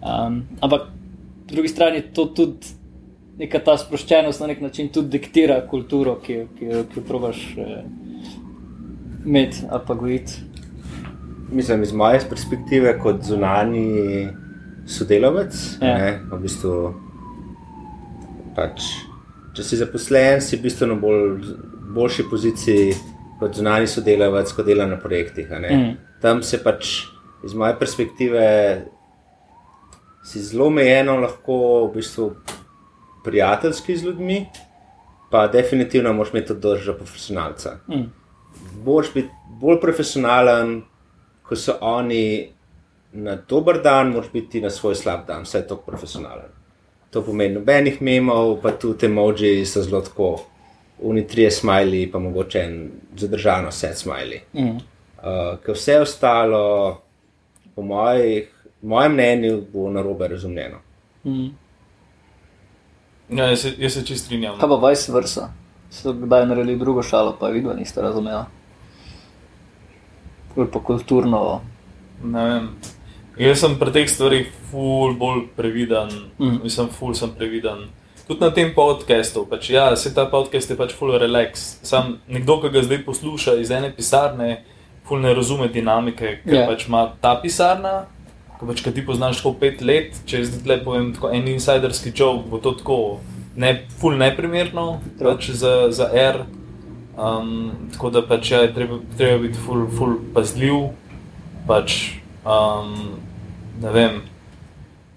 [0.00, 2.72] Um, ampak po drugi strani to tudi
[3.38, 7.84] neka ta sproščenost na nek način tudi diktira kulturo, ki, ki, ki jo probaš eh,
[9.26, 10.40] imeti ali pa gojiti.
[11.52, 14.28] Mislim, iz moje perspektive, kot zunani
[14.88, 15.94] sodelavec, ja.
[15.98, 16.74] ne, v bistvu,
[18.56, 18.88] pač,
[19.56, 21.44] če si zaposlen, si na bolj,
[21.94, 22.96] boljši poziciji
[23.38, 25.50] kot zunani sodelavec, ko dela na projektih.
[25.50, 25.96] Mm.
[26.22, 27.04] Tam se pač,
[27.44, 28.46] iz moje perspektive,
[30.26, 32.32] si zelo omejeno lahko v bistvu
[33.24, 34.40] prijateljski z ljudmi,
[35.30, 37.78] pa definitivno moraš imeti tudi držo profesionalca.
[37.88, 38.08] Mm.
[38.84, 39.30] Boš biti
[39.60, 40.80] bolj profesionalen,
[41.46, 42.57] ko so oni
[43.12, 46.50] na dober dan, moraš biti na svoj slab dan, vse je to profesionalen.
[47.10, 50.36] To pomeni nobenih memov, pa tudi emoji so zelo tako.
[50.98, 54.40] Uni tri smajli, pa mogoče en zadržano vse smajli.
[54.54, 54.62] Mm.
[54.68, 57.00] Uh, ker vse ostalo,
[57.74, 58.50] po mojih
[58.82, 60.78] mojem mnenju, bo na robe razumljeno.
[61.24, 61.48] Mm.
[63.28, 64.58] Ja, jaz, se, jaz se čist strinjam.
[64.58, 65.48] Kaj pa vice versa?
[65.90, 68.42] So kdaj naredili drugo šalo, pa vidno niste razumeli.
[70.56, 71.60] Bolj pa kulturno.
[72.24, 72.68] Ne vem.
[73.38, 76.10] Jaz sem pri teh stvarih ful bolj previden,
[76.40, 76.56] mm.
[76.64, 77.84] mislim, ful sem previden.
[78.26, 81.78] Tudi na tem podkastu, pač, ja, se ta podcast je pač full relax.
[81.86, 84.64] Sam nekdo, ki ga zdaj posluša iz ene pisarne,
[85.06, 86.64] ful ne razume dinamike, ker yeah.
[86.64, 86.66] Ja.
[86.66, 87.94] pač ima ta pisarna,
[88.58, 92.42] ko pač, ti poznaš tako pet let, če zdaj le povem, tako en insiderski joke,
[92.50, 92.98] bo to tako
[93.54, 93.72] ne,
[94.02, 96.42] ful neprimerno pač za, za R.
[97.18, 100.90] Um, tako da pač ja, je treba, treba biti ful, ful pazljiv.
[101.70, 103.14] Pač, um,
[103.82, 104.20] ne vem.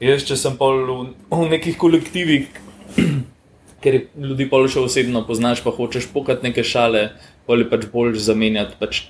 [0.01, 0.99] Jaz, če sem pol v,
[1.29, 2.47] v nekih kolektivih,
[3.83, 7.11] ker ljudi pol še osebno poznaš, pa hočeš pokati neke šale,
[7.51, 9.03] ali pač bolj zamenjati pač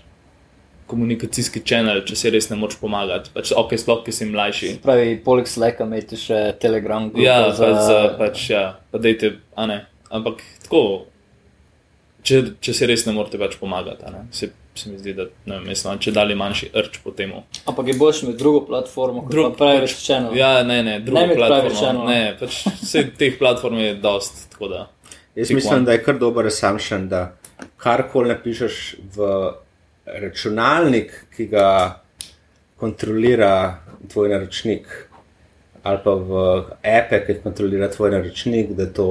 [0.92, 3.32] komunikacijski kanal, če si res ne moreš pomagati.
[3.36, 4.72] Pač, ok, sploh, ki si mlajši.
[4.84, 7.08] Pravi, poleg Slacka imate še Telegram.
[7.20, 7.70] Ja, za...
[7.70, 9.78] pač, za, pač, ja, pa dejte, a ne.
[10.12, 10.82] Ampak tako,
[12.28, 15.68] če, če si res ne morete več pomagati, se, se mi zdi, da ne vem,
[15.68, 17.44] mislim, če dali manjši rč po temu.
[17.68, 20.38] Ampak je boljši med drugo platformo, kot Drug, pa pravi pač, channel.
[20.38, 22.08] Ja, ne, ne, drugo ne platformo.
[22.08, 24.88] Ne, pač vse teh platform je dost, tako da.
[25.36, 25.86] Jaz mislim, one.
[25.86, 27.22] da je kar dober assumption, da
[27.82, 28.82] karkoli napišeš
[29.16, 29.30] v
[30.22, 31.68] računalnik, ki ga
[32.82, 33.54] kontrolira
[34.12, 34.88] tvoj naročnik,
[35.84, 36.44] ali pa v
[36.82, 39.08] ape, ki kontrolira tvoj naročnik, da to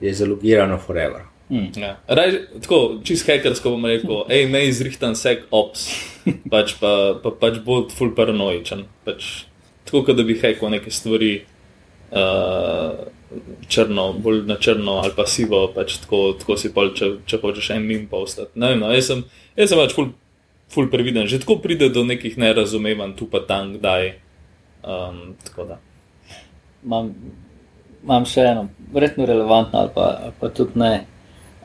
[0.00, 1.26] je zalogirano forever.
[1.48, 1.96] Hmm, ja.
[2.08, 5.90] Raj, tako, čist hekersko bom rekel, hej, me izrihtam sek ops,
[6.52, 8.86] pač pa, pa pač bo full paranoičen.
[9.04, 9.44] Pač,
[9.84, 11.34] tako, kot da bi hekal neke stvari.
[12.14, 13.10] Uh,
[13.66, 17.72] Črno, bolj na črno ali pa sivo, pač tako, tako si pol, če, če hočeš
[17.74, 18.54] en min postati.
[18.62, 19.24] Ne vem, no, jaz sem,
[19.58, 20.12] jaz sem pač ful,
[20.70, 24.12] ful previden, že tako pride do nekih nerazumevanj, tu pa tam, kdaj.
[24.86, 25.80] Um, tako da.
[26.84, 27.10] Imam,
[28.04, 30.92] imam še eno, verjetno relevantno ali pa, ali pa tudi ne.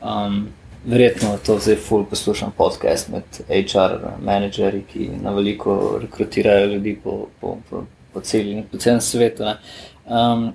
[0.02, 0.48] Um,
[0.86, 7.26] verjetno to zdaj ful poslušam podcast med HR menedžerji, ki na veliko rekrutirajo ljudi po,
[7.40, 9.44] po, po, po, celi, po celem svetu.
[9.44, 10.52] Um,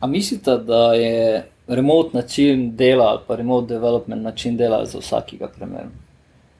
[0.00, 5.48] a mislite, da je remote način dela ali pa remote development način dela za vsakega
[5.48, 5.88] primera?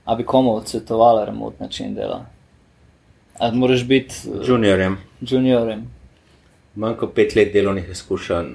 [0.05, 2.27] A bi komu odsvetovala remot način dela?
[3.39, 4.15] Ali moraš biti
[4.47, 4.97] juniorjem?
[5.21, 5.91] Juniorjem.
[6.75, 8.47] Manj kot pet let delovnih izkušenj.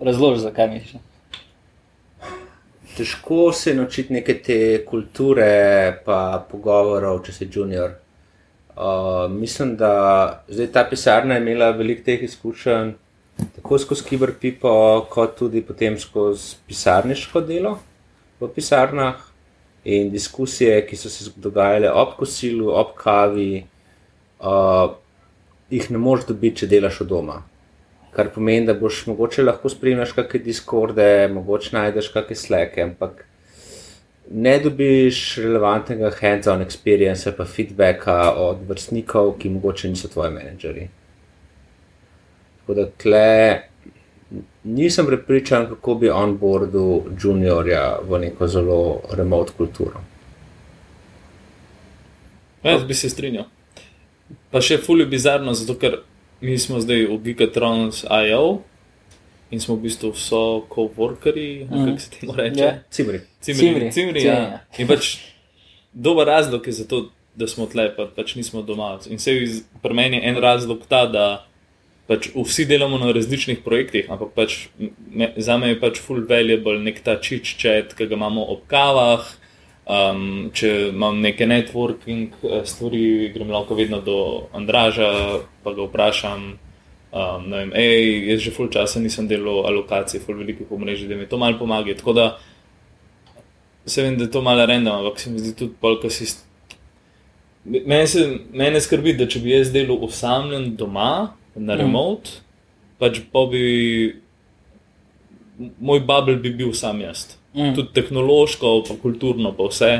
[0.00, 1.02] Razloži, zakaj misliš.
[3.00, 7.94] težko se naučiti neke te kulture, pa pogovorov, če si junior.
[8.70, 12.92] Uh, mislim, da zdaj ta pisarna je imela veliko teh izkušenj,
[13.56, 14.72] tako skozi kiberpipo,
[15.12, 17.78] kot tudi potem skozi pisarniško delo
[18.40, 19.20] v pisarnah
[19.84, 23.64] in diskusije, ki so se dogajale ob kosilu, ob kavi,
[24.40, 24.96] uh,
[25.70, 27.40] jih ne moreš dobiti, če delaš od doma.
[28.10, 33.24] Kar pomeni, da boš mogoče lahko spremljal kakšne diskorde, mogoče najdeš kakšne sleke, ampak
[34.30, 40.88] ne dobiš relevantnega hands-on experience pa feedbacka od vrstnikov, ki mogoče niso tvoji menedžeri.
[42.60, 43.60] Tako da tle
[44.64, 50.02] nisem prepričan, kako bi on boardu juniorja v neko zelo remote kulturo.
[52.62, 53.48] Ja, jaz bi se strinjal.
[54.50, 56.02] Pa še fully bizarno, zato ker
[56.40, 58.60] mi smo zdaj v Gigatrons IO
[59.50, 61.86] in smo v bistvu vso coworkeri, mm.
[61.86, 62.60] kako se temu reče?
[62.60, 62.78] Yeah.
[62.90, 63.20] Cimri.
[63.40, 63.60] Cimri.
[63.60, 63.92] Cimri.
[63.92, 64.34] Cimri ja.
[64.34, 64.60] ja.
[64.78, 65.16] In pač
[65.92, 68.98] dober razlog je za to, da smo tle, pa, pač nismo doma.
[69.10, 71.26] In se je pri meni en razlog ta, da
[72.10, 74.56] pač vsi delamo na različnih projektih, ampak pač
[75.10, 78.64] me, za me je pač full valuable nek ta čič čet, ki ga imamo ob
[78.70, 79.26] kavah.
[79.90, 84.18] Um, če imam neke networking eh, stvari, grem lahko vedno do
[84.54, 86.44] Andraža, pa ga vprašam.
[87.10, 91.26] Um, vem, ej, jaz že full časa nisem delal alokacije, full velikih omrežij, da mi
[91.26, 91.96] to malo pomaga.
[91.98, 92.26] Tako da
[93.86, 96.28] se vem, da je to malo random, ampak se mi zdi tudi polka si.
[97.64, 98.22] Mene, se,
[98.52, 101.80] mene skrbi, da če bi jaz delal osamljen doma, na mm.
[101.80, 102.46] remote, mm.
[103.02, 103.64] pač pa bi
[105.80, 107.39] moj bubble bi bil sam jaz.
[107.54, 107.74] Mm.
[107.74, 109.92] Tudi tehnološko, pa kulturno, pa vse.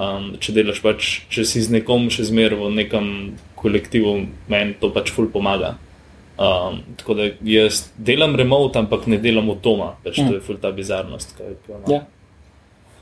[0.00, 3.08] Um, če delaš pač, če si z nekom še zmeraj v nekem
[3.58, 4.14] kolektivu,
[4.48, 5.74] meni to pač ful pomaga.
[6.40, 10.30] Um, tako da jaz delam remote, ampak ne delam od doma, pač mm.
[10.30, 11.34] to je ful ta bizarnost.
[11.36, 12.00] Kaj, kaj ja.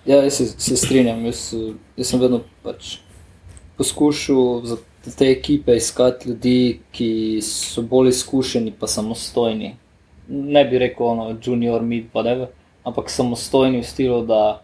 [0.08, 1.22] ja, jaz se, se strinjam.
[1.28, 1.52] Jaz,
[2.00, 2.96] jaz sem vedno pač
[3.78, 4.78] poskušal
[5.16, 7.10] te ekipe iskati ljudi, ki
[7.46, 9.76] so bolj izkušeni, pa samostojni.
[10.28, 12.50] Ne bi rekel, ono, junior, mid, whatever,
[12.84, 14.60] ampak samostojni v stilu, da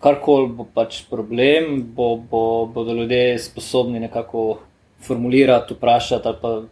[0.00, 4.60] karkoli bo pač problem, bo, bo, bodo ljudje sposobni nekako
[5.04, 6.62] formulirati, vprašati ali pa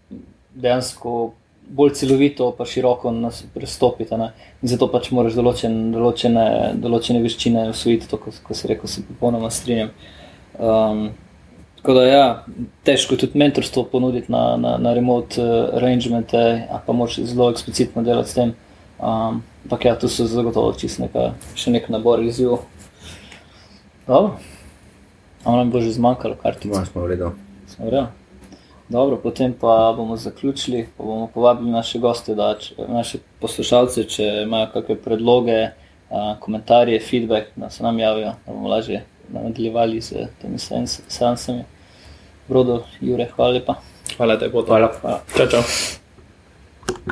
[0.54, 1.32] dejansko.
[1.68, 4.16] Bolj celovito, pa široko nas pristopiti.
[4.62, 6.44] Zato pač moraš določen, določene,
[6.80, 9.90] določene veščine usvojiti, kot se reče, se popolnoma strinjam.
[10.56, 11.10] Um,
[11.78, 12.22] Tako da, ja,
[12.84, 16.40] težko je tudi mentorstvo ponuditi na, na, na remote uh, arrangemente,
[16.86, 18.54] pa moč zelo eksplicitno delati s tem.
[18.98, 22.58] Um, ampak ja, tu so zagotovo čist neka, še nek nabor izziv.
[24.06, 24.38] Dobro,
[25.44, 26.74] a nam bo že zmanjkalo kartice.
[26.74, 27.28] No, smo v redu.
[27.70, 28.06] Smo v redu.
[28.88, 34.28] Dobro, potem pa bomo zaključili, pa bomo povabili naše goste, da če, naše poslušalce, če
[34.46, 35.58] imajo kakšne predloge,
[36.08, 41.64] uh, komentarje, feedback, da se nam javijo, da bomo lažje nadaljevali z temi seansami.
[42.48, 43.78] Brodo, Jure, hvala lepa.
[44.16, 44.50] Hvala, to.
[44.50, 44.92] Hvala.
[45.00, 45.22] hvala.
[45.36, 46.06] Čau, čau.